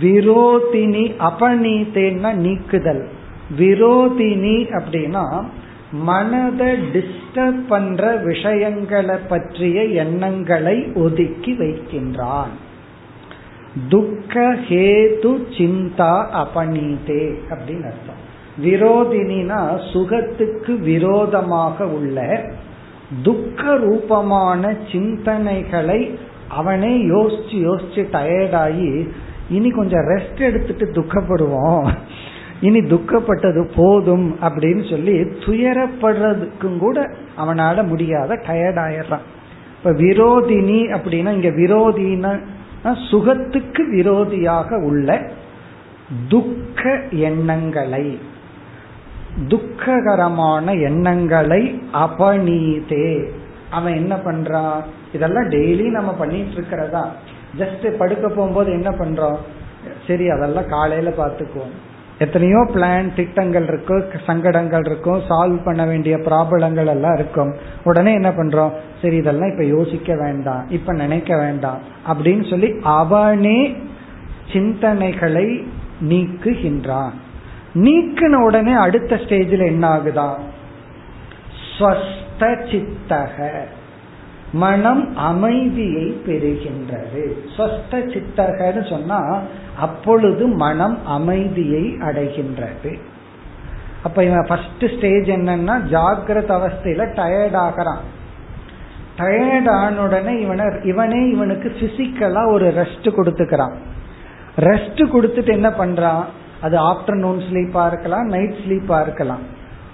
[0.00, 3.08] விரோதினி அபநீத்தேன்னா நீக்குதல்.
[3.58, 5.44] விரோதினி அப்படின்னா
[5.92, 12.52] மனதை டிஸ்டர்ப் பண்ற விஷயங்களை பற்றிய எண்ணங்களை ஒதுக்கி வைக்கின்றான்.
[13.88, 18.28] துக்க ஹேது சிந்தா அபனீதே அப்படின்னு அர்த்தம்.
[18.62, 19.60] விரோதினா
[19.92, 22.46] சுகத்துக்கு விரோதமாக உள்ள
[23.22, 26.10] துக்க ரூபமான சிந்தனைகளை
[26.48, 29.08] அவனே யோசிச்சு யோசிச்சு டயர்டாகி
[29.50, 31.88] இனி கொஞ்சம் ரெஸ்ட் எடுத்துட்டு துக்கப்படுவோம்.
[32.60, 39.26] இனி துக்கப்பட்டது போதும் அப்படின்னு சொல்லி துயரப்படுறதுக்கும் கூட அவனால முடியாத டயர்ட் ஆயிடுறான்
[39.76, 42.40] இப்ப விரோதினி அப்படின்னா இங்க விரோதினா
[42.82, 45.30] சுகத்துக்கு விரோதியாக உள்ள
[46.28, 48.18] துக்க எண்ணங்களை
[49.48, 53.30] துக்ககரமான எண்ணங்களை அபநீதே.
[53.70, 54.80] அவன் என்ன பண்றான்?
[55.12, 57.12] இதெல்லாம் டெய்லி நம்ம பண்ணிட்டு இருக்கிறதா?
[57.58, 59.36] ஜஸ்ட் படுக்க போகும்போது என்ன பண்றோம்?
[60.06, 61.74] சரி அதெல்லாம் காலையில பாத்துக்குவோம்
[62.20, 67.52] எத்தனையோ பிளான் திட்டங்கள் இருக்கும் சங்கடங்கள் இருக்கும் சால்வ் பண்ண வேண்டிய ப்ராப்ளங்கள் எல்லாம் இருக்கும்.
[67.84, 68.72] உடனே என்ன பண்றோம்?
[69.02, 71.78] சரி இதெல்லாம் இப்ப யோசிக்க வேண்டாம் இப்ப நினைக்க வேண்டாம்
[72.12, 73.76] அப்படின்னு சொல்லி அவனே
[74.52, 75.46] சிந்தனைகளை
[76.08, 77.10] நீக்குகின்றான்.
[77.74, 80.30] நீக்கின உடனே அடுத்த ஸ்டேஜில் என்ன ஆகுதா?
[81.72, 83.48] ஸ்வஸ்த சித்தக.
[84.52, 87.24] மனம் அமைதியை பெறுகின்றது.
[87.56, 89.18] ஸ்வஸ்த சித்தகன்னு சொன்னா
[89.80, 92.92] அப்பொழுது மனம் அமைதியை அடைகின்றது.
[94.02, 98.02] அப்ப இவன் ஃபர்ஸ்ட் ஸ்டேஜ் என்னன்னா ஜாகிரத அவஸ்தையில டயர்ட் ஆகிறான்.
[99.18, 103.74] டயர்ட் ஆன உடனே இவனை இவனே இவனுக்கு பிசிக்கலா ஒரு ரெஸ்ட் கொடுத்துக்கிறான்.
[104.56, 106.24] ரெஸ்ட் கொடுத்துட்டு என்ன பண்றான்?
[106.60, 109.44] அது ஆஃப்டர்நூன் ஸ்லீப்பா இருக்கலாம் நைட் ஸ்லீப்பா இருக்கலாம்.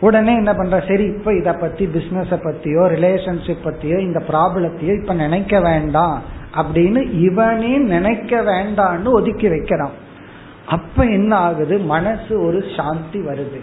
[0.01, 5.61] உடனே என்ன பண்ற சரி இப்ப இத பத்தி பிசினஸ பத்தியோ ரிலேஷன்ஷிப் பத்தியோ இந்த ப்ராப்ளத்தையோ இப்ப நினைக்க
[5.61, 6.23] வேண்டாம்.
[6.57, 10.05] அப்படின்னு இவனே நினைக்க வேண்டான்னு ஒதுக்கி வைக்கிறான்.
[10.67, 11.79] அப்ப என்ன ஆகுது?
[11.79, 13.61] மனசு ஒரு சாந்தி வருது.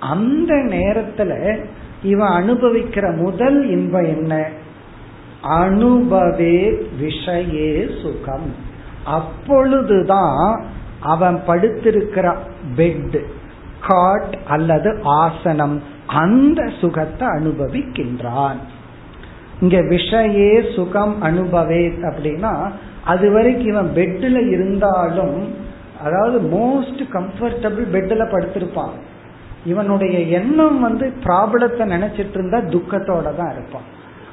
[0.00, 1.64] அந்த நேரத்துல
[2.02, 4.48] இவன் அனுபவிக்கிற முதல் இன்பம் என்ன?
[5.42, 8.54] அனுபவே விஷயே சுகம்.
[9.04, 10.64] அப்பொழுதுதான்
[11.00, 12.36] அவன் படுத்திருக்கிற
[12.76, 13.22] பெட்
[13.80, 18.56] காட் அல்லது ஆசனம் அந்த சுகத்தை அனுபவிக்கின்றான்.
[19.60, 22.72] இங்க விஷயே சுகம் அனுபவே அப்படின்னா
[23.04, 25.48] அது வரைக்கும் இவன் பெட்டில் இருந்தாலும்
[26.04, 28.94] அதாவது மோஸ்ட் கம்ஃபர்டபுள் பெட்டில் படுத்திருப்பான்.
[29.64, 33.86] இவனுடைய எண்ணம் வந்து ப்ராப்ளத்தை நினைச்சிட்டு இருந்தா துக்கத்தோட தான் இருப்பான்.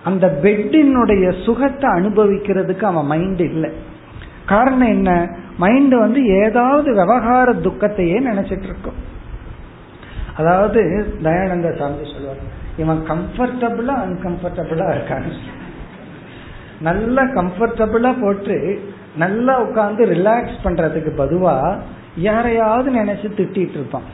[0.03, 3.69] அந்த பெட்டினுடைய சுகத்தை அனுபவிக்கிறதுக்கு அவன் மைண்ட் இல்லை.
[4.45, 5.37] காரணம் என்ன?
[5.57, 8.99] மைண்ட் வந்து ஏதாவது விவகார துக்கத்தையே நினைச்சிட்டு இருக்கும்.
[10.35, 10.81] அதாவது
[11.23, 15.33] தயானந்த சாமி சொல்லுவார் இவன் கம்ஃபர்டபுளா அன்கம்ஃபர்டபுளா இருக்கான்னு
[16.87, 18.57] நல்லா கம்ஃபர்டபுளா போட்டு
[19.15, 21.55] நல்லா உட்காந்து ரிலாக்ஸ் பண்றதுக்கு பதுவா
[22.27, 24.07] யாரையாவது நினைச்சு திட்டிட்டு இருப்பான்.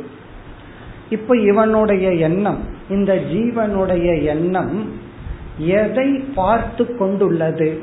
[1.11, 2.59] இப்ப இவனுடைய எண்ணம்
[2.89, 5.02] இந்த ஜீவனுடைய எண்ணம்
[5.58, 7.80] எதை பார்த்து கொண்டுள்ளது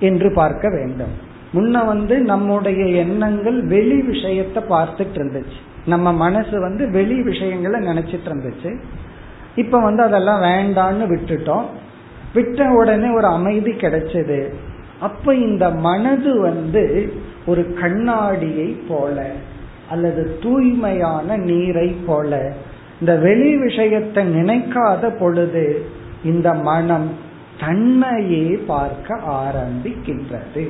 [0.00, 1.34] என்று பார்க்க வேண்டும்.
[1.54, 5.58] முன்ன வந்து நம்முடைய எண்ணங்கள் வெளி விஷயத்தை பார்த்துட்டு இருந்துச்சு.
[5.86, 8.78] நம்ம மனசு வந்து வெளி விஷயங்களை நினைச்சிட்டு இருந்துச்சு.
[9.56, 11.64] இப்ப வந்து அதெல்லாம் வேண்டான்னு விட்டுட்டோம்.
[12.34, 14.52] விட்ட உடனே ஒரு அமைதி கிடைச்சது.
[15.00, 17.12] அப்ப இந்த மனது வந்து
[17.46, 19.30] ஒரு கண்ணாடியை போல
[19.90, 22.52] அல்லது தூய்மையான நீரை போல
[23.00, 25.84] இந்த வெளி விஷயத்தை நினைக்காத பொழுது
[26.32, 27.08] இந்த மனம்
[27.60, 30.64] தன்னையே பார்க்க ஆரம்பிக்கின்றது.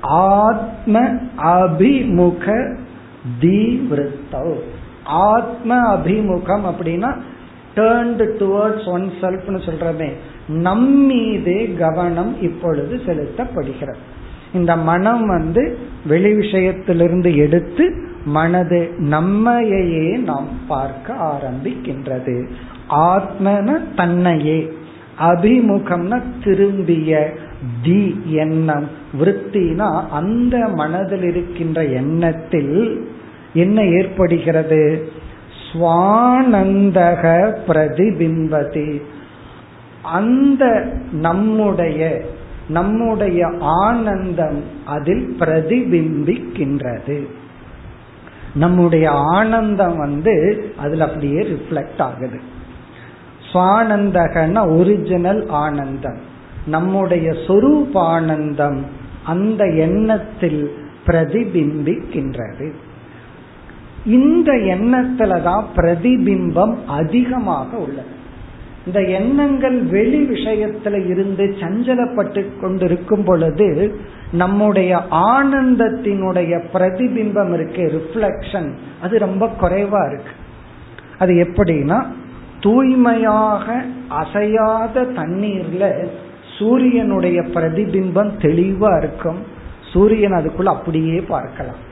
[0.00, 0.94] ஆத்ம
[1.52, 2.46] அபிமுக
[3.40, 4.46] தீவிரத்தோ
[5.28, 7.10] ஆத்ம அபிமுகம் அப்படின்னா
[7.76, 10.10] டேர்ன்டு டுவர்ட்ஸ் ஒன் செல்ஃப்னு சொல்றமே.
[10.66, 14.02] நம்மீதே கவனம் இப்பொழுது செலுத்தப்படுகிறது.
[14.52, 15.62] இந்த மனம் வந்து
[16.06, 17.84] வெளி விஷயத்திலிருந்து எடுத்து
[18.36, 18.80] மனது
[19.14, 22.36] நம்மையே நாம் பார்க்க ஆரம்பிக்கின்றது.
[22.90, 24.72] ஆத்மன தன்னையே.
[25.20, 27.32] அபிமுகம்னா திரும்பிய
[27.82, 28.88] தி எண்ணம்.
[29.20, 33.10] விற்த்தினா அந்த மனதில் இருக்கின்ற எண்ணத்தில்
[33.54, 35.08] என்ன ஏற்படுகிறது?
[35.72, 39.02] சுவானந்தக பிரதிபிம்பதி.
[40.02, 42.22] அந்த நம்முடைய
[42.68, 47.26] நம்முடைய ஆனந்தம் அதில் பிரதிபிம்பிக்கின்றது.
[48.54, 52.40] நம்முடைய ஆனந்தம் வந்து அதுல அப்படியே ரிஃப்ளெக்ட் ஆகுது.
[53.52, 56.18] சுவானந்தகன ஒரிஜினல் ஆனந்தம்.
[56.66, 58.78] நம்முடைய சொரூபானந்தம்
[59.24, 60.74] அந்த எண்ணத்தில்
[61.06, 62.72] பிரதிபிம்பிக்கின்றது.
[64.06, 68.14] இந்த எண்ணத்துல தான் பிரதிபிம்பம் அதிகமாக உள்ளது.
[68.86, 73.98] இந்த எண்ணங்கள் வெளி விஷயத்துல இருந்து சஞ்சலப்பட்டு கொண்டிருக்கும் பொழுது
[74.32, 78.70] நம்முடைய ஆனந்தத்தினுடைய பிரதிபிம்பம் இருக்கு ரிஃப்ளெக்ஷன்
[79.02, 80.32] அது ரொம்ப குறைவா இருக்கு.
[81.18, 82.06] அது எப்படின்னா
[82.66, 83.66] தூய்மையாக
[84.20, 85.84] அசையாத தண்ணீர்ல
[86.58, 89.40] சூரியனுடைய பிரதிபிம்பம் தெளிவா இருக்கும்.
[89.92, 91.82] சூரியன் அதுக்குள்ள அப்படியே பார்க்கலாம்.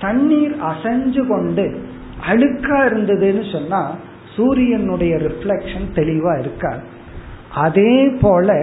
[0.00, 1.64] தண்ணீர் அசைஞ்சு கொண்டு
[2.30, 3.80] அழுக்கா இருந்ததுன்னு சொன்னா
[4.34, 6.82] சூரியனுடைய ரிஃப்ளெக்ஷன் தெளிவா இருக்காது.
[7.64, 8.56] அதே போல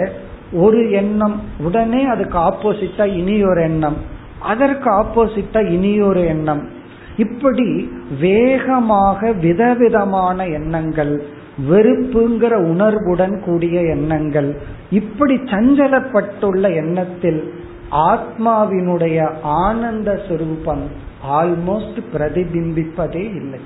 [0.54, 3.97] ஒரு எண்ணம் உடனே அதுக்கு ஆப்போசிட்டா இனி ஒரு எண்ணம்
[4.51, 6.64] அதற்கு ஆப்போசிட்டா இனி ஒரு எண்ணம்.
[7.18, 7.68] இப்படி
[8.20, 11.14] வேகமாக விதவிதமான எண்ணங்கள்
[11.70, 17.54] வெறுப்புங்கிற உணர்வுடன் கூடிய எண்ணங்கள் இப்படி சஞ்சலப்பட்டுள்ள எண்ணத்தில்
[17.91, 20.82] ஆத்மாவினுடைய ஆனந்த சுரூபம்
[21.30, 23.60] ஆல்மோஸ்ட் பிரதிபிம்பிப்பதே இல்லை.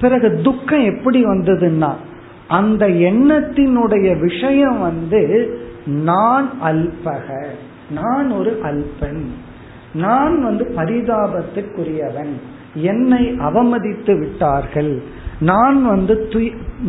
[0.00, 1.92] பிறகு துக்கம் எப்படி வந்ததுன்னா
[2.48, 5.22] அந்த எண்ணத்தினுடைய விஷயம் வந்து
[5.86, 7.44] நான் அல்பக
[7.90, 9.24] நான் ஒரு அல்பன்
[9.94, 12.32] நான் வந்து பரிதாபத்துக்குரியவன்
[12.74, 15.02] என்னை அவமதித்து விட்டார்கள்
[15.40, 16.28] நான் வந்து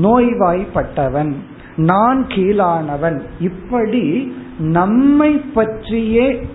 [0.01, 1.33] நோய்வாய்ப்பட்டவன்.
[1.75, 3.21] நான் கீழானவன்.
[3.39, 6.47] இப்படி நம்மை பற்றியே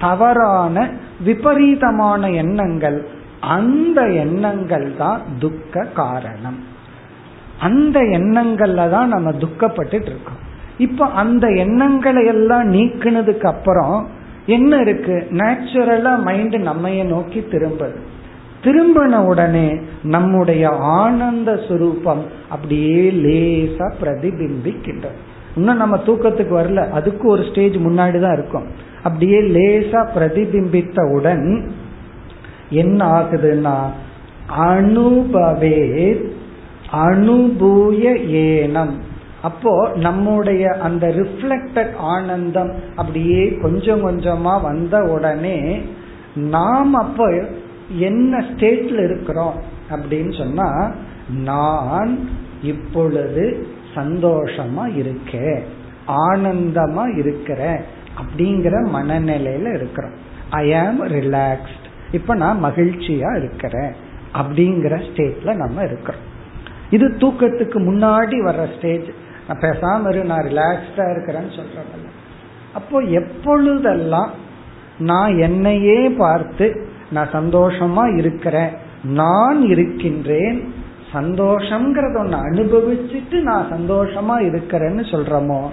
[0.00, 0.90] தவறான
[1.24, 3.06] விபரீதமான எண்ணங்கள்
[3.40, 6.58] அந்த எண்ணங்கள் தான் துக்க காரணம்.
[7.60, 10.46] அந்த எண்ணங்கள்ல தான் நம்ம துக்கப்பட்டு இருக்கோம்.
[10.78, 14.06] இப்ப அந்த எண்ணங்களை எல்லாம் நீக்கினதுக்கு அப்புறம்
[14.46, 15.26] என்ன இருக்கு?
[15.30, 17.96] நேச்சுரலா மைண்ட் நம்மைய நோக்கி திரும்புது.
[18.64, 25.18] திரும்பின உடனே நம்முடைய ஆனந்த சுரூபம் அப்படியே லேசா பிரதிபிம்பிக்கின்றது.
[25.56, 26.90] இன்னும் நம்ம தூக்கத்துக்கு வரல.
[26.90, 28.66] அதுக்கு ஒரு ஸ்டேஜ் முன்னாடி தான் இருக்கும்.
[29.02, 31.68] அப்படியே லேசா பிரதிபிம்பித்தவுடன்
[32.70, 33.76] என்ன ஆகுதுன்னா
[34.48, 35.80] அனுபவே
[36.92, 38.02] அனுபூய
[38.32, 38.94] ஏனம்.
[39.42, 45.80] அப்போ நம்முடைய அந்த ரிஃப்ளெக்டட் ஆனந்தம் அப்படியே கொஞ்சம் கொஞ்சமா வந்த உடனே
[46.34, 47.42] நாம் அப்போ
[47.88, 49.54] என்ன ஸ்டேட்ல இருக்கிறோம்
[49.90, 50.90] அப்படின்னு சொன்னா
[51.28, 52.28] நான்
[52.62, 55.62] இப்பொழுது சந்தோஷமா இருக்கேன்
[56.06, 57.80] ஆனந்தமா இருக்கிறேன்
[58.16, 60.12] அப்படிங்கிற மனநிலையில இருக்கிறோம்.
[60.50, 63.92] ஐ ஆம் ரிலாக்ஸ்ட் இப்ப நான் மகிழ்ச்சியா இருக்கிறேன்
[64.34, 66.20] அப்படிங்கிற ஸ்டேட்ல நம்ம இருக்கிறோம்.
[66.90, 69.08] இது தூக்கத்துக்கு முன்னாடி வர்ற ஸ்டேஜ்
[69.48, 72.06] நான் பேசாம இரு நான் ரிலாக்ஸ்டா இருக்கிறேன்னு சொல்றதில்ல.
[72.74, 74.30] அப்போ எப்பொழுதெல்லாம்
[74.98, 78.68] நான் என்னையே பார்த்து நான் சந்தோஷமா இருக்கிறேன்
[79.04, 80.72] நான் இருக்கின்றேன்
[81.12, 85.68] சந்தோஷங்கிறத ஒன்று அனுபவிச்சுட்டு நான் சந்தோஷமா இருக்கிறேன்னு சொல்றோமோ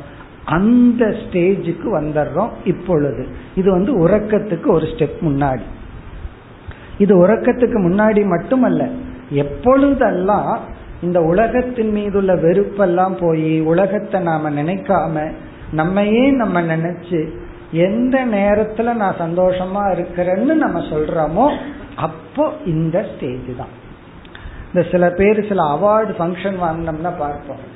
[0.45, 3.27] அந்த ஸ்டேஜுக்கு வந்துடுறோம் இப்பொழுது.
[3.55, 5.65] இது வந்து உறக்கத்துக்கு ஒரு ஸ்டெப் முன்னாடி.
[6.97, 8.89] இது உறக்கத்துக்கு முன்னாடி மட்டுமல்ல
[9.29, 10.59] எப்பொழுதெல்லாம்
[11.01, 15.31] இந்த உலகத்தின் மீதுள்ள வெறுப்பெல்லாம் போய் உலகத்தை நாம நினைக்காம
[15.71, 17.29] நம்மையே நம்ம நினைச்சு
[17.71, 21.57] எந்த நேரத்துல நான் சந்தோஷமா இருக்கிறேன்னு நம்ம சொல்றோமோ
[21.95, 23.83] அப்போ இந்த ஸ்டேஜ் தான்.
[24.73, 27.73] இந்த சில பேர் சில அவார்டு ஃபங்க்ஷன் வாங்கினோம்னா பார்ப்போம்.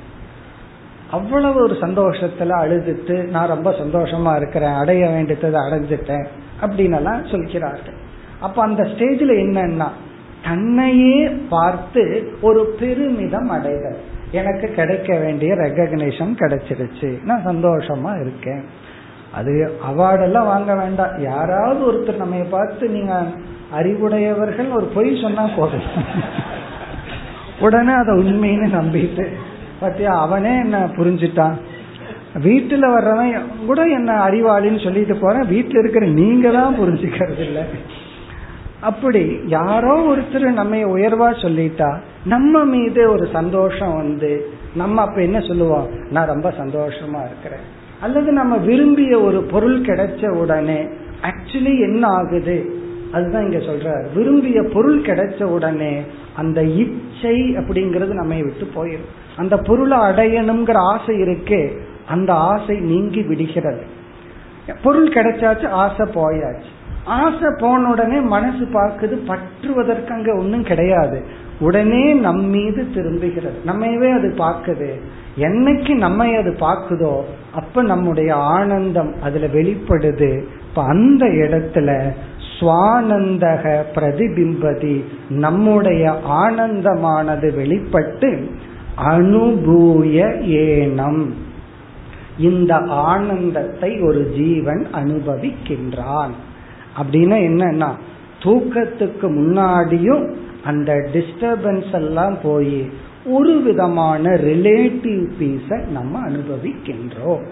[1.10, 6.26] அவ்வளவு ஒரு சந்தோஷத்துல அழுதுட்டு நான் ரொம்ப சந்தோஷமா இருக்கிறேன் அடைய வேண்டியதை அடைஞ்சிட்டேன்
[6.60, 7.94] அப்படின்னு எல்லாம் சொல்கிறார்கள்.
[8.40, 9.88] அப்ப அந்த ஸ்டேஜ்ல என்னன்னா
[10.44, 14.00] தன்னையே பார்த்து ஒரு பெருமிதம் அடைதல்.
[14.30, 17.22] எனக்கு கிடைக்க வேண்டிய ரெகக்னேஷன் கிடைச்சிருச்சு.
[17.24, 18.64] நான் சந்தோஷமா இருக்கேன்.
[19.32, 21.22] அது அவார்டெல்லாம் வாங்க வேண்டாம்.
[21.22, 23.14] யாராவது ஒருத்தர் நம்ம பார்த்து நீங்க
[23.72, 25.88] அறிவுடையவர்கள் ஒரு பொய் சொன்னா போதும்.
[27.60, 29.24] உடனே அதை உண்மைன்னு நம்பிட்டு
[29.82, 31.56] பத்தியா அவனே என்ன புரிஞ்சுட்டான்?
[32.34, 37.62] வீட்டுல வர்றவன் கூட என்ன அறிவாளின்னு சொல்லிட்டு போறேன் வீட்டுல இருக்கிற நீங்க தான் புரிஞ்சுக்கிறது இல்லை.
[38.80, 41.90] அப்படி யாரோ ஒருத்தர் நம்ம உயர்வா சொல்லிட்டா
[42.24, 44.30] நம்ம மீது ஒரு சந்தோஷம் வந்து
[44.74, 45.88] நம்ம அப்ப என்ன சொல்லுவோம்?
[46.10, 47.78] நான் ரொம்ப சந்தோஷமா இருக்கிறேன்.
[48.00, 50.86] அல்லது நம்ம விரும்பிய ஒரு பொருள் கிடைச்ச உடனே
[51.22, 52.78] ஆக்சுவலி என்ன ஆகுது?
[53.12, 56.02] அதுதான் இங்க சொல்ற விரும்பிய பொருள் கிடைச்ச உடனே
[56.36, 63.82] அந்த இச்சை அப்படிங்கிறது நம்ம விட்டு போயிடும் அந்த பொருளை அடையணுங்கிற ஆசை இருக்கே அந்த ஆசை நீங்கி விடுகிறது.
[64.82, 66.70] பொருள் கிடைச்சாச்சு ஆசை போயாச்சு.
[67.04, 71.24] ஆசை போன உடனே மனசு பார்க்குது பற்றுவதற்கு அங்க ஒன்றும் கிடையாது.
[71.60, 73.58] உடனே நம் மீது திரும்புகிறது.
[73.66, 74.90] நம்மவே அது பார்க்குது.
[75.36, 77.20] என்னைக்கு நம்ம அது பார்க்குதோ
[77.54, 80.44] அப்ப நம்முடைய ஆனந்தம் அதுல வெளிப்படுது.
[80.68, 82.12] இப்ப அந்த இடத்துல
[82.60, 88.50] சுவானந்தக பிரதிபிம்பதி நம்முடைய ஆனந்தமானது வெளிப்பட்டு
[88.96, 91.30] அனுபூய ஏனம்.
[92.38, 96.30] இந்த ஆனந்தத்தை ஒரு ஜீவன் அனுபவிக்கின்றான்.
[97.02, 97.88] அப்படின்னா என்னன்னா
[98.42, 102.90] தூக்கத்துக்கு முன்னாடியும் அந்த டிஸ்டர்பன்ஸ் எல்லாம் போய்
[103.24, 107.42] ஒரு விதமான ரிலேட்டிவ் பீஸை நம்ம அனுபவிக்கின்றோம்.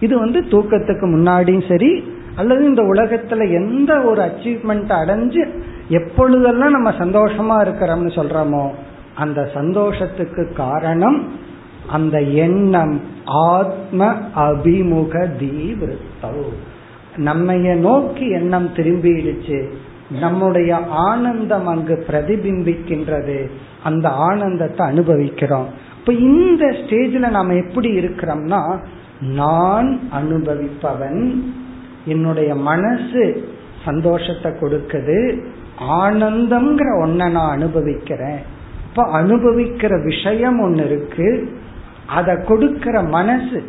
[0.00, 2.04] இது வந்து தூக்கத்துக்கு முன்னாடியும் சரி
[2.36, 5.48] அல்லது இந்த உலகத்துல எந்த ஒரு அச்சீவ்மெண்ட் அடைஞ்சு
[5.88, 8.70] எப்பொழுதெல்லாம் நம்ம சந்தோஷமா இருக்கிறோம்னு சொல்றோமோ
[9.14, 11.28] அந்த சந்தோஷத்துக்கு காரணம்
[11.86, 16.46] அந்த எண்ணம் ஆத்ம அபிமுக தீவிரத்தோ
[17.16, 19.68] நம்மைய நோக்கி எண்ணம் திரும்பிடுச்சு
[20.10, 23.50] நம்முடைய ஆனந்தம் அங்கு பிரதிபிம்பிக்கின்றது.
[23.84, 25.66] அந்த ஆனந்தத்தை அனுபவிக்கிறோம்.
[25.98, 28.76] இப்ப இந்த ஸ்டேஜ்ல நாம எப்படி இருக்கிறோம்னா
[29.20, 31.42] நான் அனுபவிப்பவன்
[32.04, 33.48] என்னுடைய மனசு
[33.84, 35.44] சந்தோஷத்தை கொடுக்குது
[35.80, 38.38] ஆனந்தம்ங்கிற ஒன்ன நான் அனுபவிக்கிறேன்.
[38.90, 41.56] இப்ப அனுபவிக்கிற விஷயம் ஒன்னு இருக்கு
[42.06, 43.62] அதை கொடுக்கிற மனசு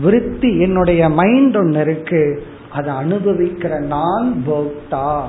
[0.00, 5.20] விருத்தி என்னுடைய மைண்ட் ஒன்னு இருக்கு அதை அனுபவிக்கிற நான் போக்தா.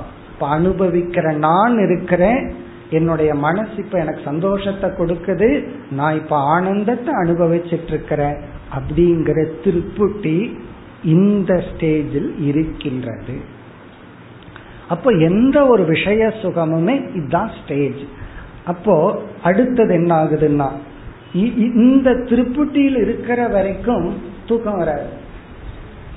[0.43, 2.53] இப்ப அனுபவிக்கிற நான் இருக்கிறேன்
[2.89, 5.49] என்னுடைய மனசு இப்ப எனக்கு சந்தோஷத்தை கொடுக்குது
[5.91, 8.37] நான் இப்ப ஆனந்தத்தை அனுபவிச்சிட்டு இருக்கிறேன்
[8.77, 10.37] அப்படிங்கிற திருப்புட்டி
[11.03, 13.35] இந்த ஸ்டேஜில் இருக்கின்றது.
[14.87, 18.03] அப்போ எந்த ஒரு விஷய சுகமுமே இதுதான் ஸ்டேஜ்.
[18.65, 18.95] அப்போ
[19.43, 20.69] அடுத்தது என்ன ஆகுதுன்னா
[21.83, 24.09] இந்த திருப்புட்டியில் இருக்கிற வரைக்கும்
[24.47, 25.09] தூக்கம் வராது.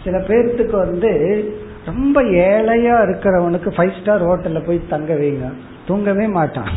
[0.04, 1.12] சில பேர்த்துக்கு வந்து
[1.86, 5.52] ரொம்ப ஏழையா இருக்கிறவனுக்கு ஃபைவ் ஸ்டார் ஹோட்டல்ல போய் தங்க வைங்க.
[5.86, 6.68] தூங்கவே மாட்டான்.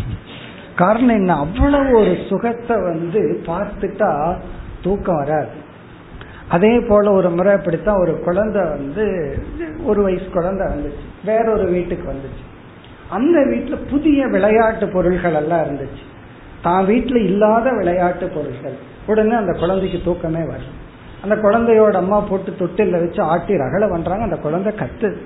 [0.75, 1.35] காரணம் என்ன?
[1.35, 4.37] அவ்வளவு ஒரு சுகத்தை வந்து பார்த்துட்டா
[4.83, 5.67] தூக்கம் வராது.
[6.49, 9.37] அதே போல ஒரு முறை அப்படித்தான் ஒரு குழந்தை வந்து
[9.85, 11.25] ஒரு வயசு குழந்தை வந்துச்சு.
[11.25, 12.43] வேற ஒரு வீட்டுக்கு வந்துச்சு.
[13.09, 16.03] அந்த வீட்டுல புதிய விளையாட்டு பொருள்கள் எல்லாம் இருந்துச்சு.
[16.61, 18.75] தான் வீட்டுல இல்லாத விளையாட்டு பொருள்கள்.
[19.05, 20.87] உடனே அந்த குழந்தைக்கு தூக்கமே வரும்
[21.23, 25.17] அந்த குழந்தையோட அம்மா போட்டு தொட்டில வச்சு ஆட்டி ரகலை பண்றாங்க அந்த குழந்தை கத்துது.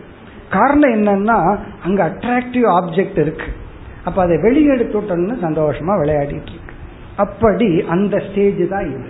[0.50, 3.46] காரணம் என்னன்னா அங்க அட்ராக்டிவ் ஆப்ஜெக்ட் இருக்கு.
[4.04, 6.74] அப்ப அதை வெளியெடுத்து விட்டோம்னு சந்தோஷமா விளையாடிட்டு இருக்கு.
[7.16, 9.10] அப்படி அந்த ஸ்டேஜ் தான் இது.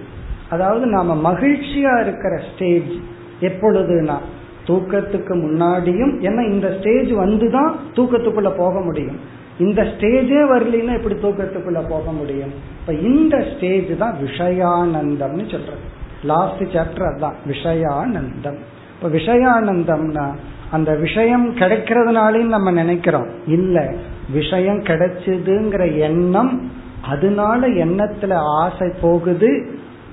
[0.50, 2.92] அதாவது நாம மகிழ்ச்சியா இருக்கிற ஸ்டேஜ்
[3.40, 4.18] எப்பொழுதுனா
[4.66, 9.20] தூக்கத்துக்கு முன்னாடியும் ஏன்னா இந்த ஸ்டேஜ் வந்துதான் தூக்கத்துக்குள்ள போக முடியும்.
[9.60, 12.54] இந்த ஸ்டேஜே வரலன்னா எப்படி தூக்கத்துக்குள்ள போக முடியும்?
[12.80, 15.84] இப்ப இந்த ஸ்டேஜ் தான் விஷயானந்தம்னு சொல்றது.
[16.24, 18.59] லாஸ்ட் சாப்டர் அதான் விஷயானந்தம்.
[18.95, 20.32] இப்ப விஷயானந்தம்னா
[20.71, 23.28] அந்த விஷயம் கிடைக்கிறதுனாலையும் நம்ம நினைக்கிறோம்.
[23.47, 23.93] இல்ல
[24.34, 26.71] விஷயம் கிடைச்சதுங்கிற எண்ணம்
[27.01, 29.69] அதனால எண்ணத்துல ஆசை போகுது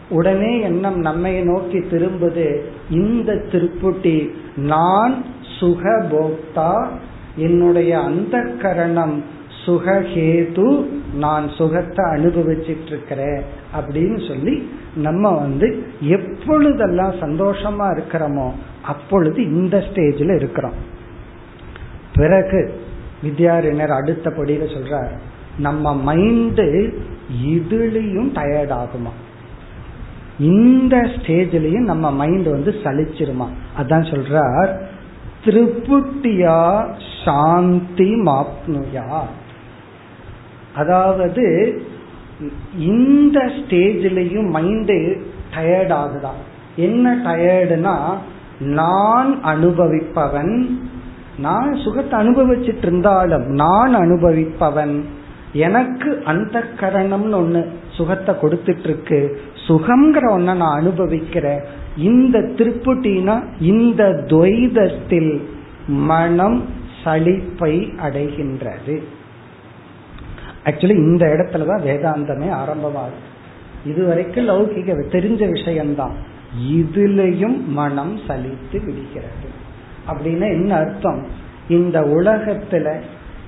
[0.09, 2.61] உடனே எண்ணம் நம்மை நோக்கி திரும்புது.
[2.91, 5.25] இந்த திருப்புட்டி நான்
[5.61, 6.87] சுகபோக்தா
[7.37, 9.25] என்னுடைய அந்த கரணம்
[9.67, 13.43] சுகஹேது நான் சுகத்தை அனுபவிச்சிட்டு இருக்கிறேன்
[13.79, 14.71] அப்படின்னு சொல்லி
[15.01, 15.69] நம்ம வந்து
[16.01, 18.49] எப்பொழுதெல்லாம் சந்தோஷமா இருக்கிறோமோ
[18.85, 20.79] அப்பொழுது இந்த ஸ்டேஜில் இருக்கிறோம்.
[22.15, 22.61] பிறகு
[23.23, 25.13] வித்யாரிணர் அடுத்தபடியில சொல்றார்
[25.59, 26.67] நம்ம மைண்டு
[27.47, 29.13] இதுலயும் டயர்ட் ஆகுமா?
[30.39, 33.49] இந்த ஸ்டேஜ்லயும் நம்ம மைண்ட் வந்து சலிச்சிருமா?
[33.79, 34.71] அதான் சொல்றார்
[35.45, 36.61] திருப்புட்டியா
[37.25, 39.21] சாந்தி மாப்னுயா?
[40.75, 41.45] அதாவது
[42.79, 44.99] இந்த ஸ்டேஜ்லயும் மைண்டு
[45.55, 46.41] டயர்ட் ஆகுதான்
[46.77, 47.97] என்ன டயர்டுனா
[48.59, 50.55] நான் அனுபவிப்பவன்
[51.39, 55.01] நான் சுகத்தை அனுபவிச்சிட்டு இருந்தாலும் நான் அனுபவிப்பவன்.
[55.53, 61.63] எனக்கு அந்த கரணம்னு ஒண்ணு சுகத்தை கொடுத்துட்டு இருக்கு சுகம்ங்கிற ஒன்ன நான் அனுபவிக்கிறேன்.
[61.97, 65.33] இந்த திருப்புட்டினா இந்த துவைதத்தில்
[65.87, 66.65] மனம்
[67.05, 69.03] சலிப்பை அடைகின்றது.
[70.65, 73.29] ஆக்சுவலி இந்த இடத்துலதான் வேதாந்தமே ஆரம்பமாகுது.
[73.85, 76.15] இதுவரைக்கும் லௌகிக தெரிஞ்ச விஷயம்தான்.
[76.73, 79.49] இதுலயும் மனம் சலித்து விடுகிறது.
[80.09, 81.27] அப்படின்னா என்ன அர்த்தம்?
[81.69, 83.01] இந்த உலகத்துல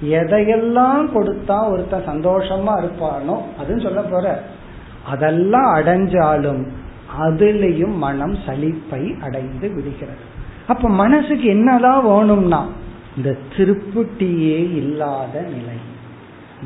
[0.04, 4.42] எதையெல்லாம் கொடுத்தா ஒருத்தன் சந்தோஷமா இருப்பானோ அதுன்னு சொல்ல போற.
[5.06, 6.66] அதெல்லாம் அடைஞ்சாலும்
[7.20, 10.30] அதுலயும் மனம் சலிப்பை அடைந்து விடுகிறது.
[10.66, 12.68] அப்ப மனசுக்கு என்னதான் வேணும்னா
[13.16, 15.82] இந்த திருப்புட்டியே இல்லாத நிலை.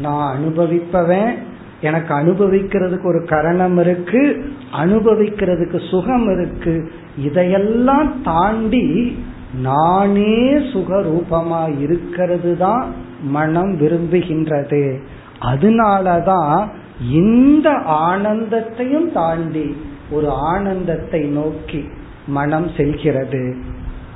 [0.03, 1.33] நான் அனுபவிப்பவன்
[1.81, 6.91] எனக்கு அனுபவிக்கிறதுக்கு ஒரு கரணம் இருக்கு அனுபவிக்கிறதுக்கு சுகம் இருக்கு.
[7.19, 9.19] இதையெல்லாம் தாண்டி
[9.63, 10.39] நானே
[10.73, 12.93] சுகரூபமா இருக்கிறது தான்
[13.23, 14.99] மனம் விரும்புகின்றது.
[15.41, 16.69] அதனாலதான்
[17.11, 19.77] இந்த ஆனந்தத்தையும் தாண்டி
[20.11, 21.85] ஒரு ஆனந்தத்தை நோக்கி
[22.27, 23.57] மனம் செல்கிறது.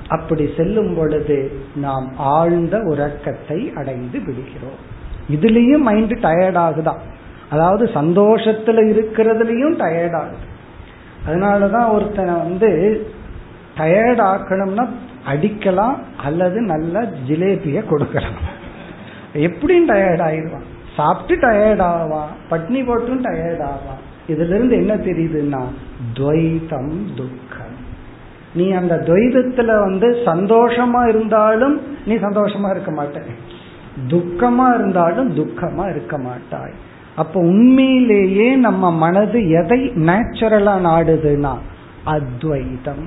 [0.08, 4.89] அப்படி செல்லும் பொழுது நாம் ஆழ்ந்த உறக்கத்தை அடைந்து விடுகிறோம்.
[5.30, 7.00] இதுலயும் மைண்ட் டயர்ட் ஆகுதான்
[7.50, 10.48] அதாவது சந்தோஷத்துல இருக்கிறதுலயும் டயர்ட் ஆகுது.
[11.28, 12.68] அதனாலதான் ஒருத்தனை வந்து
[13.76, 14.88] டயர்ட் ஆக்கணும்னா
[15.32, 18.38] அடிக்கலாம் அல்லது நல்ல ஜிலேபிய கொடுக்கலாம்.
[19.32, 20.68] எப்படியும் டயர்ட் ஆயிடுவான்.
[20.96, 22.28] சாப்பிட்டு டயர்ட் ஆவான்.
[22.50, 24.08] பட்னி போட்டும் டயர்ட் ஆவான்.
[24.28, 25.62] இதுல இருந்து என்ன தெரியுதுன்னா
[26.14, 27.76] துவைதம் துக்கம்.
[28.54, 33.58] நீ அந்த துவைதத்துல வந்து சந்தோஷமா இருந்தாலும் நீ சந்தோஷமா இருக்க மாட்டேன்.
[34.08, 36.72] துக்கமா இருந்தாலும் துக்கமா இருக்க மாட்டாய்.
[37.16, 41.54] அப்ப உண்மையிலேயே நம்ம மனது எதை நேச்சுரலா நாடுதுன்னா
[42.04, 43.04] அத்வைதம்.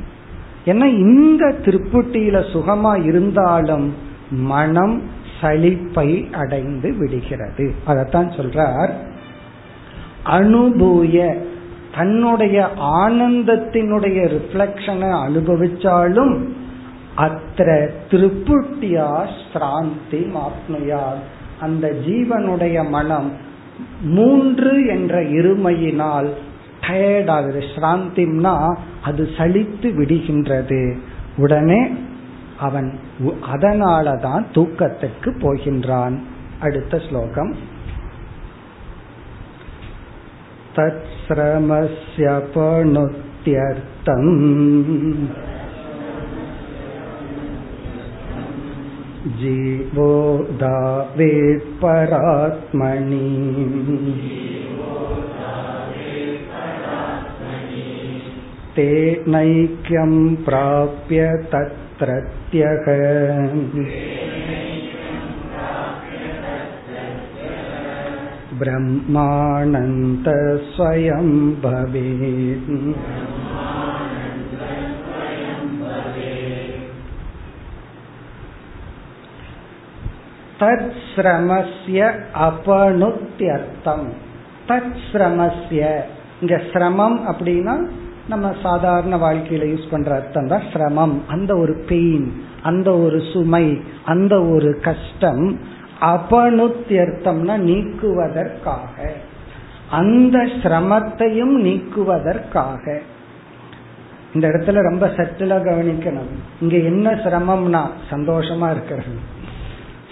[0.66, 3.96] ஏன்னா இந்த திருப்புட்டியில சுகமா இருந்தாலும்
[4.32, 5.02] மனம்
[5.42, 7.74] சலிப்பை அடைந்து விடுகிறது.
[7.88, 8.90] அதத்தான் சொல்றார்
[10.26, 11.36] அனுபூய
[11.98, 16.48] தன்னுடைய ஆனந்தத்தினுடைய ரிஃப்ளக்ஷனை அனுபவிச்சாலும்
[17.19, 17.69] அத்த
[18.11, 19.09] திருப்புட்டியா
[19.43, 21.05] ஸ்ராந்தி மாப்னுயா
[21.61, 23.31] அந்த ஜீவனுடைய மனம்
[24.15, 26.29] மூன்று என்ற இருமையினால்
[26.85, 28.55] டயர்ட் ஆகுது ஸ்ராந்திம்னா
[29.05, 30.83] அது சலித்து விடுகின்றது
[31.39, 31.81] உடனே
[32.61, 32.89] அவன்
[33.49, 36.17] அதனால தான் தூக்கத்திற்கு போகின்றான்
[36.61, 37.53] அடுத்த ஸ்லோகம்
[40.79, 44.27] तत्श्रमस्य पणुत्यर्थम्
[49.41, 50.13] जीवो
[50.61, 53.29] दावेत् परात्मनि
[58.77, 60.13] तेनैक्यं
[60.45, 62.87] प्राप्य तत्रत्यः
[68.61, 70.29] ब्रह्मानन्द
[70.71, 71.29] स्वयं
[71.65, 72.71] भवेत्
[80.60, 84.08] தத் சிரமஸ்ய அபனுத்தியர்த்தம்
[84.68, 85.96] தத் சிரமஸ்ய
[86.42, 87.90] இங்க சிரமம் அப்படின்னா
[88.30, 91.24] நம்ம சாதாரண வாழ்க்கையில யூஸ் பண்ற அர்த்தம் தான் சிரமம்.
[91.28, 95.60] அந்த ஒரு பெயின் அந்த ஒரு சுமை அந்த ஒரு கஷ்டம்
[96.02, 99.10] அபனுத்தியர்த்தம்னா நீக்குவதற்காக.
[99.92, 103.00] அந்த சிரமத்தையும் நீக்குவதற்காக.
[104.34, 106.34] இந்த இடத்துல ரொம்ப சட்டிலா கவனிக்கணும்.
[106.62, 109.42] இங்க என்ன சிரமம்னா சந்தோஷமா இருக்கிறது.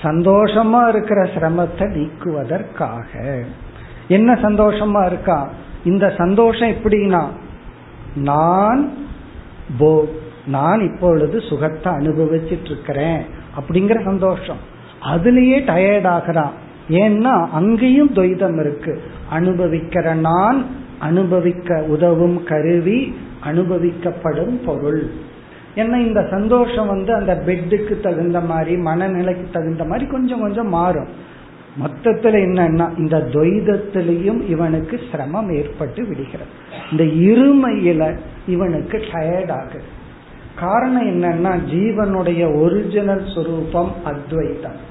[0.04, 3.42] சந்தோஷமா இருக்கிற சிரமத்தை நீக்குவதற்காக.
[4.08, 5.50] என்ன சந்தோஷமா இருக்கா?
[5.84, 7.24] இந்த சந்தோஷம் எப்படின்னா
[8.16, 8.94] நான்
[9.78, 10.06] போ
[10.48, 13.22] நான் இப்பொழுது சுகத்தை அனுபவிச்சிட்டு இருக்கிறேன்
[13.58, 14.62] அப்படிங்கிற சந்தோஷம்.
[15.02, 16.52] அதுலேயே டயர்ட் ஆகிறான்
[16.90, 19.02] ஏன்னா அங்கேயும் துவைதம் இருக்கு.
[19.34, 20.66] அனுபவிக்கிற நான்
[21.00, 25.12] அனுபவிக்க உதவும் கருவி அனுபவிக்கப்படும் பொருள்.
[25.76, 31.08] ஏன்னா இந்த சந்தோஷம் வந்து அந்த பெட்டுக்கு தகுந்த மாதிரி மனநிலைக்கு தகுந்த மாதிரி கொஞ்சம் கொஞ்சம் மாறும்.
[31.84, 36.50] மொத்தத்துல என்னன்னா இந்த துவைதத்திலையும் இவனுக்கு சிரமம் ஏற்பட்டு விடுகிறது.
[36.92, 38.18] இந்த இருமையில
[38.48, 39.84] இவனுக்கு டயர்ட் ஆகுது.
[40.56, 44.90] காரணம் என்னன்னா ஜீவனுடைய ஒரிஜினல் சுரூபம் அத்வைதம்.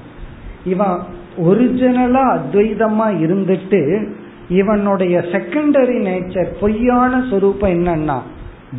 [0.65, 0.99] இவன்
[1.37, 4.11] ஒரிஜினலா அத்வைதமா இருந்துட்டு
[4.49, 8.19] இவனுடைய செகண்டரி நேச்சர் பொய்யான சொரூபம் என்னன்னா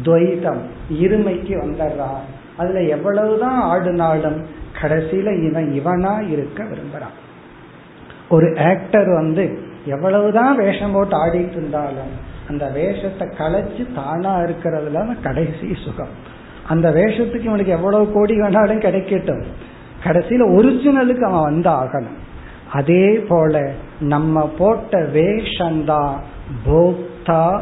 [0.03, 0.61] துவைதம்
[0.93, 2.23] இருமைக்கு வந்துடுறான்
[2.57, 4.45] அதுல எவ்வளவுதான் ஆடுனாலும்
[4.83, 7.17] கடைசியில இவன் இவனா இருக்க விரும்புறான்.
[8.29, 16.41] ஒரு ஆக்டர் வந்து எவ்வளவுதான் வேஷம் போட்டு ஆடிட்டு இருந்தாலும் அந்த வேஷத்தை களைச்சு தானா இருக்கிறதுல கடைசி சுகம்.
[16.69, 19.45] அந்த வேஷத்துக்கு இவனுக்கு எவ்வளவு கோடி வேணாலும் கிடைக்கட்டும்.
[20.05, 22.21] கடைசியில ஒரிஜினலுக்கு அவன் வந்து ஆகணும்
[22.73, 23.71] அதே போல
[24.01, 26.19] நம்ம போட்ட வேஷந்தான்
[26.67, 27.61] போக்தா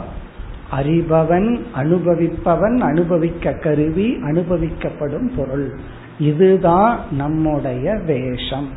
[0.73, 5.79] அறிபவன் அனுபவிப்பவன் அனுபவிக்க கருவி அனுபவிக்கப்படும் பொருள்.
[6.19, 8.69] இதுதான் நம்முடைய வேஷம்.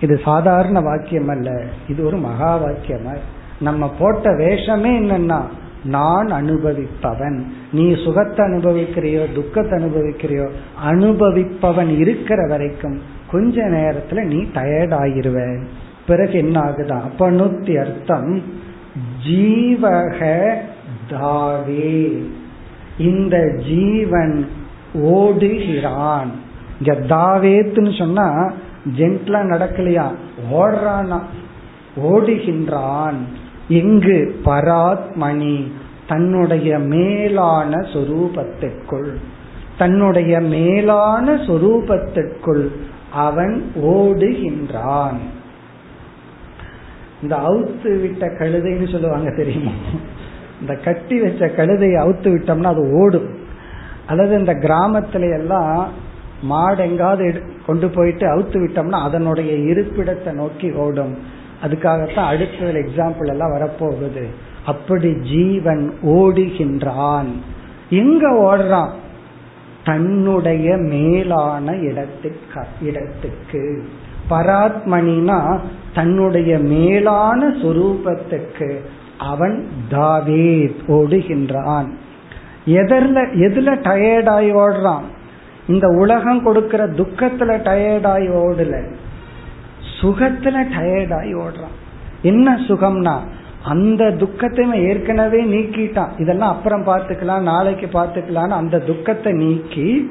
[0.00, 1.62] இது சாதாரண வாக்கியம் அல்ல.
[1.88, 3.06] இது ஒரு மகா வாக்கியம்.
[3.60, 5.42] நம்ம போட்ட வேஷமே என்னன்னா
[5.84, 7.42] நான் அனுபவிப்பவன்.
[7.72, 10.48] நீ சுகத்தை அனுபவிக்கிறியோ துக்கத்தை அனுபவிக்கிறியோ
[10.84, 15.64] அனுபவிப்பவன் இருக்கிற வரைக்கும் கொஞ்ச நேரத்துல நீ டயர்ட் ஆகிருவ
[16.06, 17.00] பிறகு என்ன ஆகுதா?
[17.00, 18.42] அப்பனுத்தி அர்த்தம்
[19.26, 20.50] ஜீவக
[21.10, 22.22] தாவே.
[22.98, 24.48] இந்த ஜீவன்
[24.94, 26.30] ஓடுகிறான்.
[26.78, 28.52] இங்க தாவேத்துன்னு சொன்னா
[28.96, 30.14] ஜென்ட்லா நடக்கலையா?
[30.52, 31.20] ஓடுறானா?
[31.96, 33.16] ஓடுகின்றான்.
[33.68, 35.70] எங்கு பராத்மணி
[36.06, 39.14] தன்னுடைய மேலான சொரூபத்திற்குள்
[39.78, 42.68] தன்னுடைய மேலான சொரூபத்திற்குள்
[43.12, 45.18] அவன் ஓடுகின்றான்.
[47.22, 49.70] இந்த அவுத்து விட்ட கழுதைன்னு சொல்லுவாங்க தெரியுமா?
[50.60, 53.34] இந்த கட்டி வச்ச கழுதையை அவுத்து விட்டோம்னா அது ஓடும்.
[54.06, 55.88] அல்லது இந்த கிராமத்துல எல்லாம்
[56.42, 61.18] மாடு எங்காவது கொண்டு போயிட்டு அவுத்து விட்டோம்னா அதனுடைய இருப்பிடத்தை நோக்கி ஓடும்.
[61.62, 64.24] அதுக்காகத்தான் அடுத்த எக்ஸாம்பிள் எல்லாம் வரப்போகுது.
[64.66, 67.26] அப்படி ஜீவன் ஓடுகின்றான்.
[67.90, 68.88] எங்க ஓடுறான்.
[69.84, 73.88] தன்னுடைய மேலான இடத்துக்கு இடத்துக்கு.
[74.30, 75.58] பராத்மணினா
[75.94, 78.76] தன்னுடைய மேலான சொரூபத்துக்கு.
[79.18, 81.88] அவன் தாவே ஓடுகின்றான்.
[82.64, 85.02] எதில் எதுல டயர்டாய் ஓடுறான்?
[85.66, 88.94] இந்த உலகம் கொடுக்கிற துக்கத்துல டயர்டாய் ஓடல.
[90.00, 91.76] சுகத்துல டயர்டாய் ஓடுறான்.
[92.22, 93.16] என்ன சுகம்னா
[93.64, 96.20] அந்த துக்கத்தை ஏற்கனவே நீக்கிட்டான்.
[96.20, 100.10] இதெல்லாம் அப்புறம் பார்த்துக்கலாம் நாளைக்கு பார்த்துக்கலான்னு அந்த துக்கத்தை நீக்கி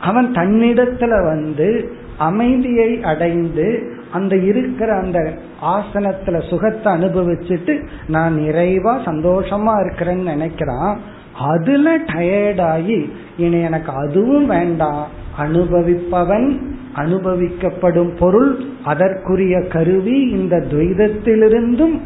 [0.00, 10.28] அவன் தன்னிடத்துல வந்து அமைதியை அடைந்து அந்த இருக்கிற அந்த ஆசனத்துல சுகத்தை அனுபவிச்சுட்டு நான் நிறைவா சந்தோஷமா இருக்கிறேன்னு
[10.34, 10.96] நினைக்கிறான்
[11.38, 15.06] அதுல டயர்டாகி இனி எனக்கு அதுவும் வேண்டாம்.
[15.38, 16.60] அனுபவிப்பவன்
[16.96, 22.00] அனுபவிக்கப்படும் பொருள் அதற்குரிய கருவி இந்த துவைதத்திலிருந்தும்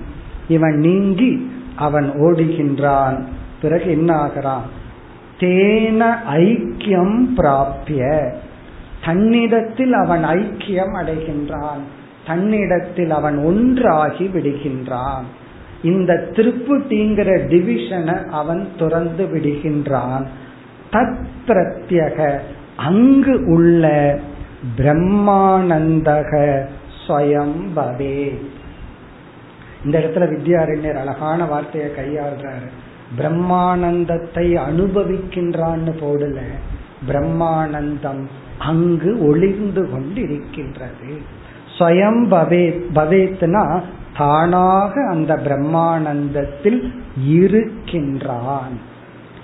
[0.49, 3.23] இவன் நீங்கி அவன் ஓடுகின்றான்.
[3.63, 4.63] பிறகு என்ன ஆகிறான்
[5.41, 8.33] தேன ஐக்கியம் பிராப்திய.
[9.05, 11.83] தன்னிடத்தில் அவன் ஐக்கியம் அடைகின்றான்.
[12.27, 15.23] தன்னிடத்தில் அவன் ஒன்றாகி விடுகின்றான்.
[15.83, 20.27] இந்த திருப்புட்டிங்கிற டிவிஷனை அவன் துறந்து விடுகின்றான்.
[20.93, 22.39] தத் பிரத்யக
[22.77, 24.19] அங்கு உள்ள
[24.77, 26.65] பிரம்மானந்தக
[27.07, 28.39] ஸ்வயம்பவே.
[29.85, 32.69] இந்த இடத்துல வித்யாரண்யர் அழகான வார்த்தையை கையாளுறாரு.
[33.19, 36.39] பிரம்மானந்தத்தை அனுபவிக்கின்றான்னு போடல.
[37.09, 38.27] பிரம்மானந்தம்
[38.67, 41.11] அங்கு ஒளிர்ந்து கொண்டிருக்கின்றது.
[41.79, 43.83] ஸ்வயம் பவேத் பவேத்னா
[44.19, 46.81] தானாக அந்த பிரம்மானந்தத்தில்
[47.27, 48.75] இருக்கின்றான்.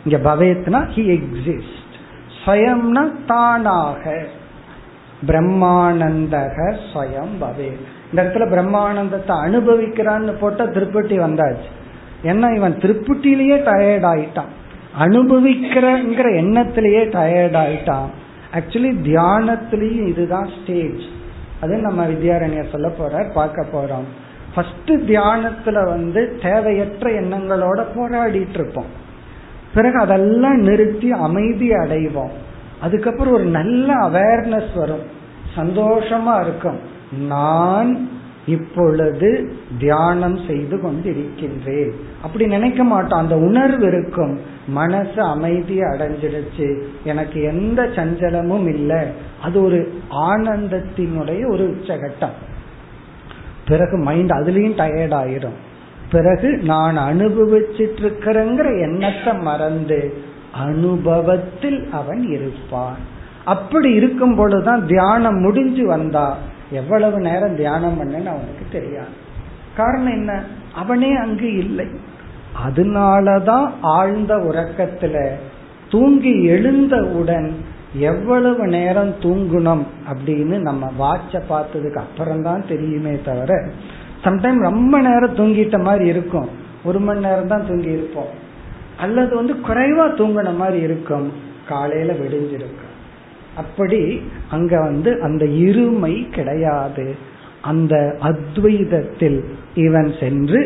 [0.04, 1.94] இங்க பவேத்னா ஹி எக்ஸிஸ்ட்
[2.44, 4.26] ஸ்வயம்னா தானாக.
[5.26, 6.56] பிரம்மானந்தக
[6.92, 7.70] ஸ்வயம் பவே
[8.10, 11.68] இந்த இடத்துல பிரம்மானந்தத்தை அனுபவிக்கிறான்னு போட்டா திருப்பட்டி வந்தாச்சு.
[12.22, 14.52] ஏன்னா இவன் திருப்பட்டிலேயே டயர்ட் ஆயிட்டான்.
[15.00, 18.08] அனுபவிக்கிறங்கிற எண்ணத்திலேயே டயர்ட் ஆயிட்டான்.
[18.54, 21.00] ஆக்சுவலி தியானத்திலையும் இதுதான் ஸ்டேஜ்
[21.60, 24.08] அது நம்ம வித்யாரண்யர் சொல்ல போற பார்க்க போறோம்.
[24.54, 29.06] ஃபர்ஸ்ட் தியானத்துல வந்து தேவையற்ற எண்ணங்களோட போராடிட்டு இருப்போம்
[29.74, 32.30] பிறகு அதெல்லாம் நிறுத்தி அமைதி அடைவோம்.
[32.80, 35.04] அதுக்கப்புறம் ஒரு நல்ல அவேர்னஸ் வரும்.
[35.56, 36.78] சந்தோஷமா இருக்கும்.
[37.28, 38.08] நான்
[38.48, 41.92] இப்பொழுது தியானம் செய்து கொண்டிருக்கின்றேன்.
[42.22, 44.40] அப்படி நினைக்க மாட்டோம் அந்த உணர்வு இருக்கும்.
[44.68, 46.80] மனசு அமைதி அடைஞ்சிடுச்சு.
[47.04, 49.06] எனக்கு எந்த சஞ்சலமும் இல்லை.
[49.42, 52.36] அது ஒரு ஆனந்தத்தினுடைய ஒரு உச்சகட்டம்.
[53.68, 55.56] பிறகு மைண்ட் அதுலயும் டயர்ட் ஆயிரும்
[56.10, 60.14] பிறகு நான் அனுபவிச்சிட்டு இருக்கிறேங்கிற எண்ணத்தை மறந்து
[60.52, 62.96] அனுபவத்தில் அவன் இருப்பான்.
[63.44, 66.38] அப்படி இருக்கும் பொழுதுதான் தியானம் முடிஞ்சு வந்தா
[66.70, 69.26] எவ்வளவு நேரம் தியானம் பண்ணன்னு அவனுக்கு தெரியாது.
[69.76, 70.44] காரணம் என்ன?
[70.74, 71.86] அவனே அங்கு இல்லை.
[72.66, 75.30] அதனாலதான் ஆழ்ந்த உறக்கத்துல
[75.90, 83.68] தூங்கி எழுந்தவுடன் எவ்வளவு நேரம் தூங்கணும் அப்படின்னு நம்ம வாட்ச பார்த்ததுக்கு அப்புறம் தான் தெரியுமே தவிர
[84.24, 86.48] சம்டைம் ரொம்ப நேரம் தூங்கிட்ட மாதிரி இருக்கும்.
[86.84, 88.28] ஒரு மணி நேரம் தான் தூங்கி இருப்போம்.
[88.98, 91.32] அல்லது வந்து குறைவா தூங்கின மாதிரி இருக்கும்.
[91.68, 92.87] காலையில விடிஞ்சிருக்கும்.
[93.58, 94.02] அப்படி
[94.50, 97.06] அங்க வந்து அந்த இருமை கிடையாது.
[97.62, 99.40] அந்த அத்வைதத்தில்
[99.74, 100.60] இவன் சென்று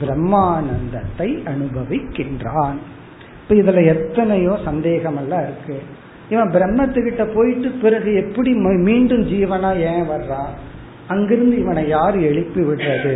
[0.00, 2.78] பிரம்மானந்தத்தை அனுபவிக்கின்றான்.
[3.42, 5.76] இப்ப இதுல எத்தனையோ சந்தேகம் எல்லாம் இருக்கு.
[6.28, 8.52] இவன் பிரம்மத்துக்கிட்ட போயிட்டு பிறகு எப்படி
[8.88, 10.52] மீண்டும் ஜீவனா ஏன் வர்றான்?
[11.08, 13.14] அங்கிருந்து இவனை யார் எழுப்பி விடுறது?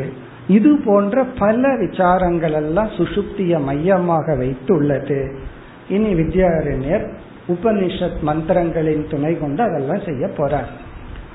[0.49, 5.20] இது போன்ற பல விசாரங்கள் எல்லாம் சுசுப்திய மையமாக வைத்துள்ளது.
[5.89, 7.07] இனி வித்யாரண்யர்
[7.49, 10.70] உபனிஷத் மந்திரங்களின் துணை கொண்டு அதெல்லாம் செய்ய போறார்.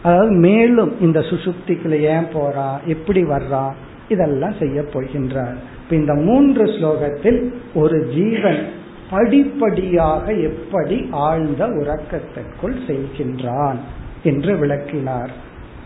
[0.04, 3.66] அதாவது மேலும் இந்த சுசுப்திக்குள்ள ஏன் போறா எப்படி வர்றா
[4.10, 5.58] இதெல்லாம் செய்ய போகின்றார்.
[5.82, 7.40] இப்ப இந்த மூன்று ஸ்லோகத்தில்
[7.74, 8.62] ஒரு ஜீவன்
[9.10, 13.80] படிப்படியாக எப்படி ஆழ்ந்த உறக்கத்திற்குள் செல்கின்றான்
[14.24, 15.32] என்று விளக்கினார்.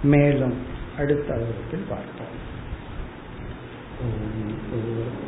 [0.04, 0.58] மேலும்
[1.00, 2.36] அடுத்த வகுப்பில் பார்ப்போம்.
[4.04, 5.27] ஓம்